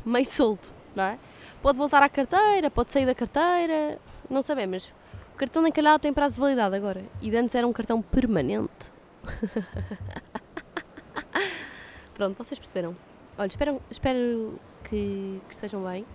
meio 0.05 0.25
solto, 0.25 0.71
não 0.95 1.03
é? 1.03 1.19
Pode 1.61 1.77
voltar 1.77 2.03
à 2.03 2.09
carteira, 2.09 2.69
pode 2.69 2.91
sair 2.91 3.05
da 3.05 3.15
carteira, 3.15 3.99
não 4.29 4.41
sabemos. 4.41 4.93
O 5.33 5.37
cartão 5.37 5.63
de 5.63 5.69
encalhada 5.69 5.99
tem 5.99 6.13
prazo 6.13 6.35
de 6.35 6.41
validade 6.41 6.75
agora. 6.75 7.03
E 7.21 7.35
antes 7.35 7.55
era 7.55 7.67
um 7.67 7.73
cartão 7.73 8.01
permanente. 8.01 8.91
Pronto, 12.13 12.37
vocês 12.37 12.57
perceberam. 12.57 12.95
Olha, 13.37 13.47
espero, 13.47 13.81
espero 13.89 14.59
que, 14.85 15.41
que 15.47 15.53
estejam 15.53 15.83
bem. 15.83 16.05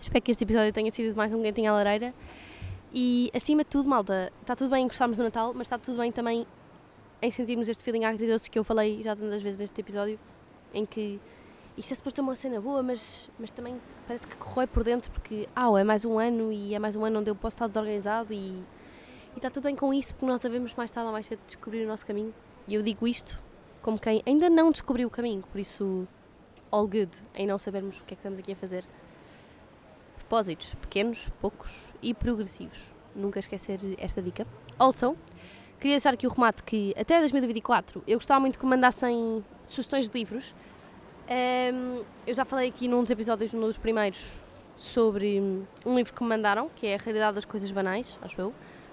Espero 0.00 0.22
que 0.22 0.30
este 0.30 0.44
episódio 0.44 0.72
tenha 0.72 0.90
sido 0.90 1.14
mais 1.14 1.32
um 1.32 1.40
quentinho 1.40 1.70
à 1.70 1.74
lareira. 1.74 2.12
E 2.92 3.30
acima 3.34 3.62
de 3.62 3.70
tudo, 3.70 3.88
malta, 3.88 4.32
está 4.40 4.56
tudo 4.56 4.70
bem 4.70 4.84
em 4.84 4.86
gostarmos 4.86 5.16
do 5.16 5.22
Natal, 5.22 5.52
mas 5.54 5.66
está 5.66 5.78
tudo 5.78 5.98
bem 5.98 6.10
também 6.10 6.46
em 7.20 7.30
sentirmos 7.30 7.68
este 7.68 7.82
feeling 7.82 8.04
agridoce 8.04 8.50
que 8.50 8.58
eu 8.58 8.64
falei 8.64 9.02
já 9.02 9.16
tantas 9.16 9.42
vezes 9.42 9.58
neste 9.58 9.80
episódio, 9.80 10.18
em 10.72 10.84
que 10.84 11.20
isto 11.76 11.92
é 11.92 11.94
suposto 11.94 12.16
ter 12.16 12.22
uma 12.22 12.36
cena 12.36 12.60
boa, 12.60 12.82
mas, 12.82 13.30
mas 13.38 13.50
também 13.50 13.80
parece 14.06 14.26
que 14.26 14.36
corrói 14.36 14.66
por 14.66 14.82
dentro 14.82 15.10
porque, 15.10 15.48
ah, 15.54 15.68
é 15.78 15.84
mais 15.84 16.04
um 16.04 16.18
ano 16.18 16.52
e 16.52 16.74
é 16.74 16.78
mais 16.78 16.96
um 16.96 17.04
ano 17.04 17.20
onde 17.20 17.30
eu 17.30 17.34
posso 17.34 17.56
estar 17.56 17.66
desorganizado 17.66 18.32
e, 18.32 18.36
e 18.36 18.64
está 19.36 19.50
tudo 19.50 19.64
bem 19.64 19.76
com 19.76 19.92
isso 19.92 20.14
porque 20.14 20.26
nós 20.26 20.40
sabemos 20.40 20.74
mais 20.74 20.90
tarde 20.90 21.06
ou 21.06 21.12
mais 21.12 21.26
cedo 21.26 21.40
descobrir 21.46 21.84
o 21.84 21.88
nosso 21.88 22.06
caminho. 22.06 22.32
E 22.66 22.74
eu 22.74 22.82
digo 22.82 23.06
isto 23.06 23.38
como 23.82 23.98
quem 23.98 24.22
ainda 24.26 24.50
não 24.50 24.72
descobriu 24.72 25.06
o 25.06 25.10
caminho, 25.10 25.42
por 25.42 25.60
isso, 25.60 26.08
all 26.70 26.88
good 26.88 27.10
em 27.34 27.46
não 27.46 27.58
sabermos 27.58 28.00
o 28.00 28.04
que 28.04 28.14
é 28.14 28.16
que 28.16 28.20
estamos 28.20 28.38
aqui 28.38 28.52
a 28.52 28.56
fazer. 28.56 28.84
Propósitos 30.16 30.74
pequenos, 30.74 31.30
poucos 31.40 31.94
e 32.02 32.12
progressivos. 32.12 32.78
Nunca 33.14 33.38
esquecer 33.38 33.78
esta 33.98 34.20
dica. 34.20 34.46
Also, 34.78 35.16
queria 35.78 35.94
deixar 35.94 36.14
aqui 36.14 36.26
o 36.26 36.30
remate 36.30 36.62
que 36.62 36.94
até 36.98 37.18
2024 37.20 38.02
eu 38.06 38.18
gostava 38.18 38.40
muito 38.40 38.58
que 38.58 38.66
mandassem 38.66 39.44
sugestões 39.64 40.08
de 40.08 40.18
livros. 40.18 40.54
Um, 41.28 42.04
eu 42.26 42.34
já 42.34 42.44
falei 42.44 42.68
aqui 42.68 42.88
num 42.88 43.02
dos 43.02 43.10
episódios, 43.10 43.52
num 43.52 43.60
dos 43.62 43.76
primeiros, 43.76 44.38
sobre 44.76 45.40
um 45.84 45.96
livro 45.96 46.12
que 46.12 46.22
me 46.22 46.28
mandaram, 46.28 46.70
que 46.76 46.86
é 46.86 46.94
A 46.94 46.98
Realidade 46.98 47.34
das 47.34 47.44
Coisas 47.44 47.70
Banais, 47.70 48.16
acho 48.22 48.40
eu, 48.40 48.52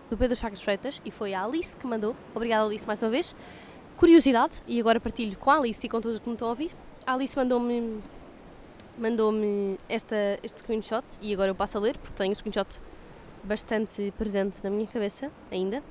do 0.09 0.17
Pedro 0.17 0.35
Chagas 0.35 0.61
Freitas, 0.61 1.01
e 1.05 1.11
foi 1.11 1.33
a 1.33 1.43
Alice 1.43 1.75
que 1.75 1.85
mandou. 1.85 2.15
Obrigada, 2.33 2.65
Alice, 2.65 2.87
mais 2.87 3.01
uma 3.03 3.09
vez. 3.09 3.35
Curiosidade, 3.97 4.53
e 4.67 4.79
agora 4.79 4.99
partilho 4.99 5.37
com 5.37 5.51
a 5.51 5.57
Alice 5.57 5.85
e 5.85 5.89
com 5.89 6.01
todos 6.01 6.19
que 6.19 6.27
me 6.27 6.33
estão 6.33 6.47
a 6.47 6.51
ouvir. 6.51 6.71
A 7.05 7.13
Alice 7.13 7.37
mandou-me 7.37 8.01
mandou-me 8.97 9.77
esta, 9.89 10.15
este 10.43 10.59
screenshot 10.59 11.03
e 11.19 11.33
agora 11.33 11.49
eu 11.49 11.55
passo 11.55 11.77
a 11.77 11.81
ler 11.81 11.97
porque 11.97 12.15
tenho 12.15 12.31
o 12.31 12.35
screenshot 12.35 12.79
bastante 13.43 14.13
presente 14.17 14.63
na 14.63 14.69
minha 14.69 14.87
cabeça 14.87 15.31
ainda. 15.51 15.83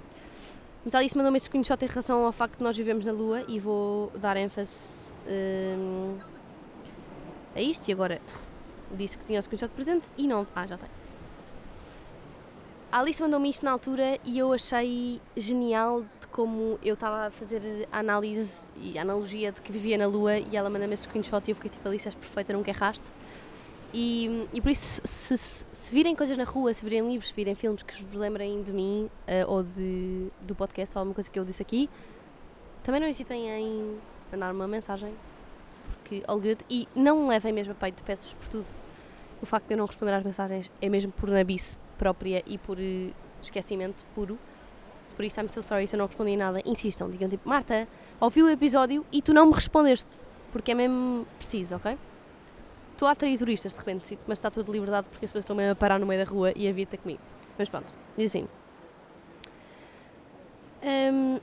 Mas 0.85 0.95
a 0.95 0.99
Alice 0.99 1.17
mandou-me 1.17 1.37
este 1.37 1.47
screenshot 1.47 1.85
em 1.85 1.89
relação 1.89 2.25
ao 2.25 2.33
facto 2.33 2.59
de 2.59 2.65
nós 2.65 2.77
vivemos 2.77 3.05
na 3.05 3.13
Lua 3.13 3.45
e 3.47 3.61
vou 3.61 4.11
dar 4.17 4.37
ênfase 4.37 5.13
hum, 5.29 6.19
a 7.55 7.61
isto. 7.61 7.89
E 7.89 7.93
agora 7.93 8.21
disse 8.91 9.17
que 9.17 9.25
tinha 9.25 9.39
o 9.39 9.43
screenshot 9.43 9.69
presente 9.69 10.09
e 10.19 10.27
não. 10.27 10.47
Ah, 10.57 10.67
já 10.67 10.77
tem. 10.77 10.89
A 12.91 12.99
Alice 12.99 13.23
mandou-me 13.23 13.49
isto 13.49 13.65
na 13.65 13.71
altura 13.71 14.19
e 14.25 14.39
eu 14.39 14.53
achei 14.53 15.21
genial 15.37 16.03
de 16.03 16.27
como 16.27 16.79
eu 16.83 16.95
estava 16.95 17.29
a 17.29 17.31
fazer 17.31 17.89
a 17.93 18.01
análise 18.01 18.67
e 18.77 18.99
a 18.99 19.03
analogia 19.03 19.53
de 19.53 19.63
que 19.63 19.71
vivia 19.71 19.97
na 19.97 20.07
Lua 20.07 20.39
e 20.39 20.57
ela 20.57 20.69
mandou-me 20.69 20.93
esse 20.95 21.05
screenshot 21.05 21.43
e 21.49 21.53
eu 21.53 21.55
fiquei 21.55 21.71
tipo, 21.71 21.89
Alice, 21.89 22.09
és 22.09 22.15
perfeita, 22.15 22.53
nunca 22.53 22.71
erraste. 22.71 23.05
E, 23.93 24.49
e 24.55 24.61
por 24.61 24.71
isso, 24.71 25.03
se, 25.05 25.37
se, 25.37 25.67
se, 25.71 25.93
virem 25.93 26.17
coisas 26.17 26.37
na 26.37 26.45
rua, 26.45 26.73
se 26.73 26.83
virem 26.83 27.07
livros, 27.07 27.29
se 27.29 27.37
virem 27.37 27.55
filmes 27.55 27.83
que 27.83 28.03
vos 28.03 28.15
lembrem 28.15 28.63
de 28.63 28.73
mim 28.73 29.11
uh, 29.29 29.51
ou 29.51 29.63
de, 29.63 30.29
do 30.41 30.55
podcast 30.55 30.97
ou 30.97 31.01
alguma 31.01 31.15
coisa 31.15 31.31
que 31.31 31.39
eu 31.39 31.45
disse 31.45 31.61
aqui, 31.61 31.91
também 32.83 33.01
não 33.01 33.07
hesitem 33.07 33.51
em 33.51 33.99
mandar 34.33 34.55
uma 34.55 34.67
mensagem, 34.67 35.13
porque 35.93 36.23
all 36.27 36.41
good. 36.41 36.65
E 36.71 36.89
não 36.97 37.29
levem 37.29 37.53
mesmo 37.53 37.73
a 37.73 37.75
peito, 37.75 38.03
peço 38.03 38.35
por 38.37 38.49
tudo. 38.49 38.67
O 39.43 39.47
facto 39.47 39.67
de 39.67 39.75
eu 39.75 39.79
não 39.79 39.85
responder 39.85 40.15
às 40.15 40.25
mensagens 40.25 40.71
é 40.81 40.89
mesmo 40.89 41.13
por 41.13 41.29
nabice 41.29 41.77
própria 41.99 42.43
e 42.47 42.57
por 42.57 42.79
uh, 42.79 43.15
esquecimento 43.43 44.07
puro. 44.15 44.39
Por 45.15 45.23
isso, 45.27 45.39
I'm 45.39 45.51
so 45.51 45.63
sorry 45.63 45.87
se 45.87 45.97
eu 45.97 45.99
não 45.99 46.07
respondi 46.07 46.35
nada. 46.35 46.63
Insistam, 46.65 47.11
digam 47.11 47.29
tipo, 47.29 47.47
Marta, 47.47 47.87
ouvi 48.19 48.43
o 48.43 48.49
episódio 48.49 49.05
e 49.13 49.21
tu 49.21 49.35
não 49.35 49.45
me 49.45 49.53
respondeste, 49.53 50.19
porque 50.51 50.71
é 50.71 50.75
mesmo 50.75 51.27
preciso, 51.39 51.77
ok? 51.77 51.99
Estou 53.03 53.09
a 53.09 53.13
atrair 53.15 53.37
turistas 53.37 53.73
de 53.73 53.79
repente, 53.81 54.07
sinto 54.07 54.23
mas 54.29 54.39
está 54.39 54.49
tudo 54.49 54.67
de 54.67 54.71
liberdade 54.71 55.09
porque 55.11 55.25
as 55.25 55.31
pessoas 55.33 55.43
estão 55.43 55.57
mesmo 55.57 55.73
a 55.73 55.75
parar 55.75 55.99
no 55.99 56.07
meio 56.07 56.25
da 56.25 56.31
rua 56.31 56.53
e 56.55 56.69
a 56.69 56.73
vir 56.73 56.87
ter 56.87 56.99
comigo. 56.99 57.21
Mas 57.59 57.69
pronto, 57.69 57.93
diz 58.17 58.31
assim. 58.31 58.47
Um, 60.85 61.41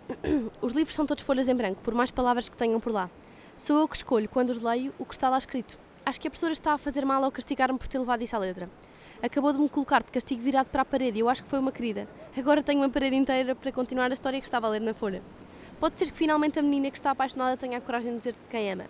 os 0.65 0.71
livros 0.71 0.95
são 0.95 1.05
todos 1.05 1.21
folhas 1.21 1.49
em 1.49 1.53
branco, 1.53 1.81
por 1.83 1.93
mais 1.93 2.11
palavras 2.11 2.47
que 2.47 2.55
tenham 2.55 2.79
por 2.79 2.93
lá. 2.93 3.09
Sou 3.57 3.77
eu 3.77 3.89
que 3.89 3.97
escolho, 3.97 4.29
quando 4.29 4.51
os 4.51 4.63
leio, 4.63 4.93
o 4.97 5.03
que 5.03 5.13
está 5.13 5.27
lá 5.27 5.37
escrito. 5.37 5.77
Acho 6.05 6.21
que 6.21 6.29
a 6.29 6.31
professora 6.31 6.53
está 6.53 6.71
a 6.75 6.77
fazer 6.77 7.03
mal 7.03 7.21
ao 7.21 7.29
castigar-me 7.29 7.77
por 7.77 7.89
ter 7.89 7.99
levado 7.99 8.21
isso 8.21 8.37
à 8.37 8.39
letra. 8.39 8.69
Acabou 9.21 9.51
de 9.51 9.59
me 9.59 9.67
colocar 9.67 10.01
de 10.01 10.13
castigo 10.13 10.41
virado 10.41 10.69
para 10.69 10.83
a 10.83 10.85
parede 10.85 11.17
e 11.17 11.19
eu 11.19 11.27
acho 11.27 11.43
que 11.43 11.49
foi 11.49 11.59
uma 11.59 11.73
querida. 11.73 12.07
Agora 12.37 12.63
tenho 12.63 12.79
uma 12.79 12.89
parede 12.89 13.17
inteira 13.17 13.53
para 13.53 13.69
continuar 13.73 14.09
a 14.11 14.13
história 14.13 14.39
que 14.39 14.47
estava 14.47 14.67
a 14.67 14.69
ler 14.69 14.79
na 14.79 14.93
folha. 14.93 15.21
Pode 15.77 15.97
ser 15.97 16.05
que 16.05 16.17
finalmente 16.17 16.57
a 16.57 16.61
menina 16.61 16.89
que 16.89 16.97
está 16.97 17.11
apaixonada 17.11 17.57
tenha 17.57 17.79
a 17.79 17.81
coragem 17.81 18.13
de 18.13 18.19
dizer 18.19 18.31
de 18.31 18.47
quem 18.49 18.71
ama. 18.71 18.85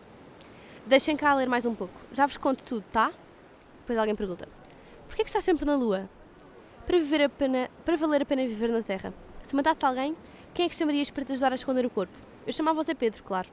Deixem 0.89 1.15
cá 1.15 1.35
ler 1.35 1.47
mais 1.47 1.67
um 1.67 1.75
pouco. 1.75 1.93
Já 2.11 2.25
vos 2.25 2.35
conto 2.35 2.63
tudo, 2.63 2.83
tá? 2.91 3.13
Depois 3.81 3.95
alguém 3.99 4.15
pergunta: 4.15 4.49
Porquê 5.05 5.21
que 5.21 5.29
estás 5.29 5.45
sempre 5.45 5.63
na 5.63 5.75
Lua? 5.75 6.09
Para, 6.83 6.97
viver 6.97 7.21
a 7.21 7.29
pena, 7.29 7.69
para 7.85 7.95
valer 7.95 8.23
a 8.23 8.25
pena 8.25 8.41
viver 8.47 8.71
na 8.71 8.81
Terra. 8.81 9.13
Se 9.43 9.55
matasse 9.55 9.85
alguém, 9.85 10.17
quem 10.51 10.65
é 10.65 10.69
que 10.69 10.75
chamarias 10.75 11.11
para 11.11 11.23
te 11.23 11.33
ajudar 11.33 11.51
a 11.51 11.55
esconder 11.55 11.85
o 11.85 11.91
corpo? 11.91 12.17
Eu 12.47 12.51
chamava 12.51 12.83
você 12.83 12.95
Pedro, 12.95 13.23
claro. 13.23 13.47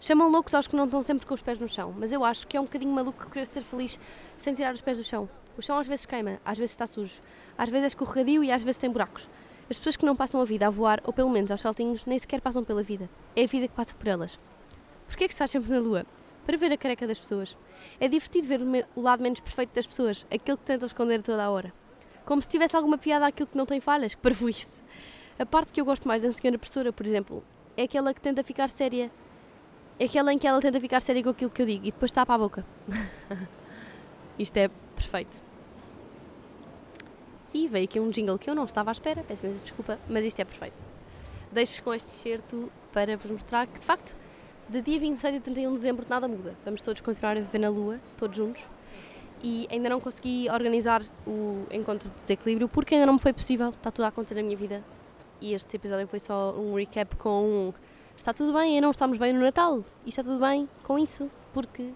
Chamam 0.00 0.28
loucos 0.28 0.54
aos 0.54 0.66
que 0.66 0.74
não 0.74 0.86
estão 0.86 1.00
sempre 1.04 1.24
com 1.24 1.32
os 1.32 1.40
pés 1.40 1.56
no 1.56 1.68
chão, 1.68 1.94
mas 1.96 2.12
eu 2.12 2.24
acho 2.24 2.48
que 2.48 2.56
é 2.56 2.60
um 2.60 2.64
bocadinho 2.64 2.90
maluco 2.90 3.30
querer 3.30 3.46
ser 3.46 3.62
feliz 3.62 4.00
sem 4.36 4.52
tirar 4.52 4.74
os 4.74 4.80
pés 4.80 4.98
do 4.98 5.04
chão. 5.04 5.28
O 5.56 5.62
chão 5.62 5.78
às 5.78 5.86
vezes 5.86 6.04
queima, 6.04 6.40
às 6.44 6.58
vezes 6.58 6.72
está 6.72 6.88
sujo, 6.88 7.22
às 7.56 7.68
vezes 7.68 7.84
é 7.84 7.86
escorregadio 7.86 8.42
e 8.42 8.50
às 8.50 8.64
vezes 8.64 8.80
tem 8.80 8.90
buracos. 8.90 9.30
As 9.70 9.78
pessoas 9.78 9.96
que 9.96 10.04
não 10.04 10.16
passam 10.16 10.40
a 10.40 10.44
vida 10.44 10.66
a 10.66 10.70
voar, 10.70 11.00
ou 11.04 11.12
pelo 11.12 11.30
menos 11.30 11.52
aos 11.52 11.60
saltinhos, 11.60 12.04
nem 12.06 12.18
sequer 12.18 12.40
passam 12.40 12.64
pela 12.64 12.82
vida. 12.82 13.08
É 13.36 13.44
a 13.44 13.46
vida 13.46 13.68
que 13.68 13.74
passa 13.74 13.94
por 13.94 14.08
elas. 14.08 14.36
Porquê 15.06 15.22
é 15.22 15.28
que 15.28 15.34
estás 15.34 15.48
sempre 15.48 15.70
na 15.70 15.78
Lua? 15.78 16.04
Para 16.46 16.56
ver 16.56 16.72
a 16.72 16.76
careca 16.76 17.06
das 17.06 17.18
pessoas. 17.18 17.56
É 18.00 18.08
divertido 18.08 18.48
ver 18.48 18.86
o 18.96 19.00
lado 19.00 19.22
menos 19.22 19.40
perfeito 19.40 19.74
das 19.74 19.86
pessoas, 19.86 20.26
aquele 20.30 20.56
que 20.56 20.64
tentam 20.64 20.86
esconder 20.86 21.22
toda 21.22 21.44
a 21.44 21.50
hora. 21.50 21.72
Como 22.24 22.40
se 22.42 22.48
tivesse 22.48 22.76
alguma 22.76 22.98
piada 22.98 23.26
àquilo 23.26 23.46
que 23.46 23.56
não 23.56 23.66
tem 23.66 23.80
falhas, 23.80 24.14
que 24.16 24.20
parvoíce. 24.20 24.82
A 25.38 25.46
parte 25.46 25.72
que 25.72 25.80
eu 25.80 25.84
gosto 25.84 26.06
mais 26.06 26.22
da 26.22 26.30
senhora 26.30 26.58
professora, 26.58 26.92
por 26.92 27.06
exemplo, 27.06 27.42
é 27.76 27.84
aquela 27.84 28.12
que 28.12 28.20
tenta 28.20 28.42
ficar 28.42 28.68
séria. 28.68 29.10
É 29.98 30.04
aquela 30.04 30.32
em 30.32 30.38
que 30.38 30.46
ela 30.46 30.60
tenta 30.60 30.80
ficar 30.80 31.00
séria 31.00 31.22
com 31.22 31.30
aquilo 31.30 31.50
que 31.50 31.62
eu 31.62 31.66
digo 31.66 31.86
e 31.86 31.92
depois 31.92 32.12
tapa 32.12 32.34
a 32.34 32.38
boca. 32.38 32.64
Isto 34.38 34.56
é 34.56 34.70
perfeito. 34.96 35.42
E 37.54 37.68
veio 37.68 37.84
aqui 37.84 38.00
um 38.00 38.10
jingle 38.10 38.38
que 38.38 38.48
eu 38.48 38.54
não 38.54 38.64
estava 38.64 38.90
à 38.90 38.92
espera, 38.92 39.22
peço 39.22 39.44
imensa 39.44 39.62
desculpa, 39.62 39.98
mas 40.08 40.24
isto 40.24 40.40
é 40.40 40.44
perfeito. 40.44 40.82
Deixo-vos 41.50 41.80
com 41.80 41.92
este 41.92 42.10
certo 42.12 42.72
para 42.92 43.14
vos 43.14 43.30
mostrar 43.30 43.66
que, 43.66 43.78
de 43.78 43.84
facto, 43.84 44.16
de 44.68 44.80
dia 44.80 44.98
26 44.98 45.36
e 45.36 45.40
31 45.40 45.70
de 45.70 45.76
dezembro 45.76 46.06
nada 46.08 46.28
muda. 46.28 46.54
Vamos 46.64 46.82
todos 46.82 47.00
continuar 47.00 47.36
a 47.36 47.40
viver 47.40 47.58
na 47.58 47.68
Lua, 47.68 48.00
todos 48.16 48.36
juntos. 48.36 48.66
E 49.42 49.66
ainda 49.70 49.88
não 49.88 50.00
consegui 50.00 50.48
organizar 50.50 51.02
o 51.26 51.66
encontro 51.70 52.08
de 52.08 52.14
desequilíbrio 52.14 52.68
porque 52.68 52.94
ainda 52.94 53.06
não 53.06 53.14
me 53.14 53.18
foi 53.18 53.32
possível. 53.32 53.70
Está 53.70 53.90
tudo 53.90 54.04
a 54.04 54.08
acontecer 54.08 54.34
na 54.34 54.42
minha 54.42 54.56
vida. 54.56 54.82
E 55.40 55.54
este 55.54 55.76
episódio 55.76 56.06
foi 56.06 56.20
só 56.20 56.52
um 56.52 56.74
recap 56.76 57.16
com 57.16 57.72
está 58.16 58.32
tudo 58.32 58.52
bem, 58.52 58.78
e 58.78 58.80
não 58.80 58.90
estamos 58.90 59.18
bem 59.18 59.32
no 59.32 59.40
Natal. 59.40 59.84
E 60.06 60.08
está 60.08 60.22
tudo 60.22 60.38
bem 60.38 60.68
com 60.82 60.98
isso, 60.98 61.30
porque 61.52 61.90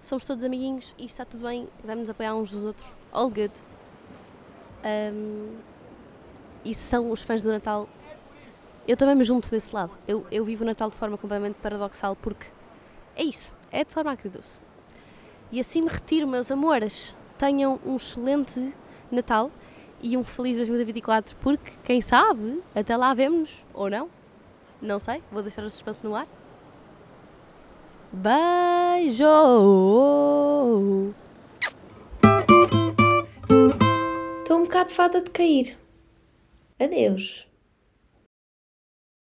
somos 0.00 0.24
todos 0.24 0.44
amiguinhos 0.44 0.94
e 0.98 1.04
está 1.06 1.24
tudo 1.24 1.46
bem, 1.46 1.68
vamos 1.82 2.08
apoiar 2.08 2.34
uns 2.34 2.50
dos 2.50 2.64
outros. 2.64 2.86
All 3.12 3.28
good. 3.28 3.52
Um, 4.84 5.56
e 6.64 6.74
são 6.74 7.10
os 7.10 7.22
fãs 7.22 7.42
do 7.42 7.50
Natal. 7.50 7.88
Eu 8.86 8.96
também 8.96 9.14
me 9.14 9.24
junto 9.24 9.50
desse 9.50 9.74
lado. 9.74 9.96
Eu, 10.06 10.26
eu 10.30 10.44
vivo 10.44 10.62
o 10.62 10.66
Natal 10.66 10.90
de 10.90 10.96
forma 10.96 11.16
completamente 11.16 11.56
paradoxal 11.56 12.14
porque 12.16 12.46
é 13.16 13.22
isso, 13.24 13.54
é 13.70 13.84
de 13.84 13.92
forma 13.92 14.12
agridoce. 14.12 14.60
E 15.50 15.60
assim 15.60 15.82
me 15.82 15.88
retiro, 15.88 16.26
meus 16.26 16.50
amores. 16.50 17.16
Tenham 17.38 17.80
um 17.84 17.96
excelente 17.96 18.74
Natal 19.10 19.50
e 20.02 20.16
um 20.16 20.24
feliz 20.24 20.56
2024, 20.56 21.36
porque 21.36 21.72
quem 21.82 22.00
sabe, 22.00 22.62
até 22.74 22.96
lá 22.96 23.14
vemos 23.14 23.64
ou 23.72 23.88
não. 23.88 24.10
Não 24.82 24.98
sei, 24.98 25.22
vou 25.32 25.42
deixar 25.42 25.64
o 25.64 25.70
suspense 25.70 26.04
no 26.04 26.14
ar. 26.14 26.26
Beijo! 28.12 29.24
Estou 34.40 34.58
um 34.58 34.64
bocado 34.64 34.90
fada 34.90 35.22
de 35.22 35.30
cair. 35.30 35.78
Adeus. 36.78 37.46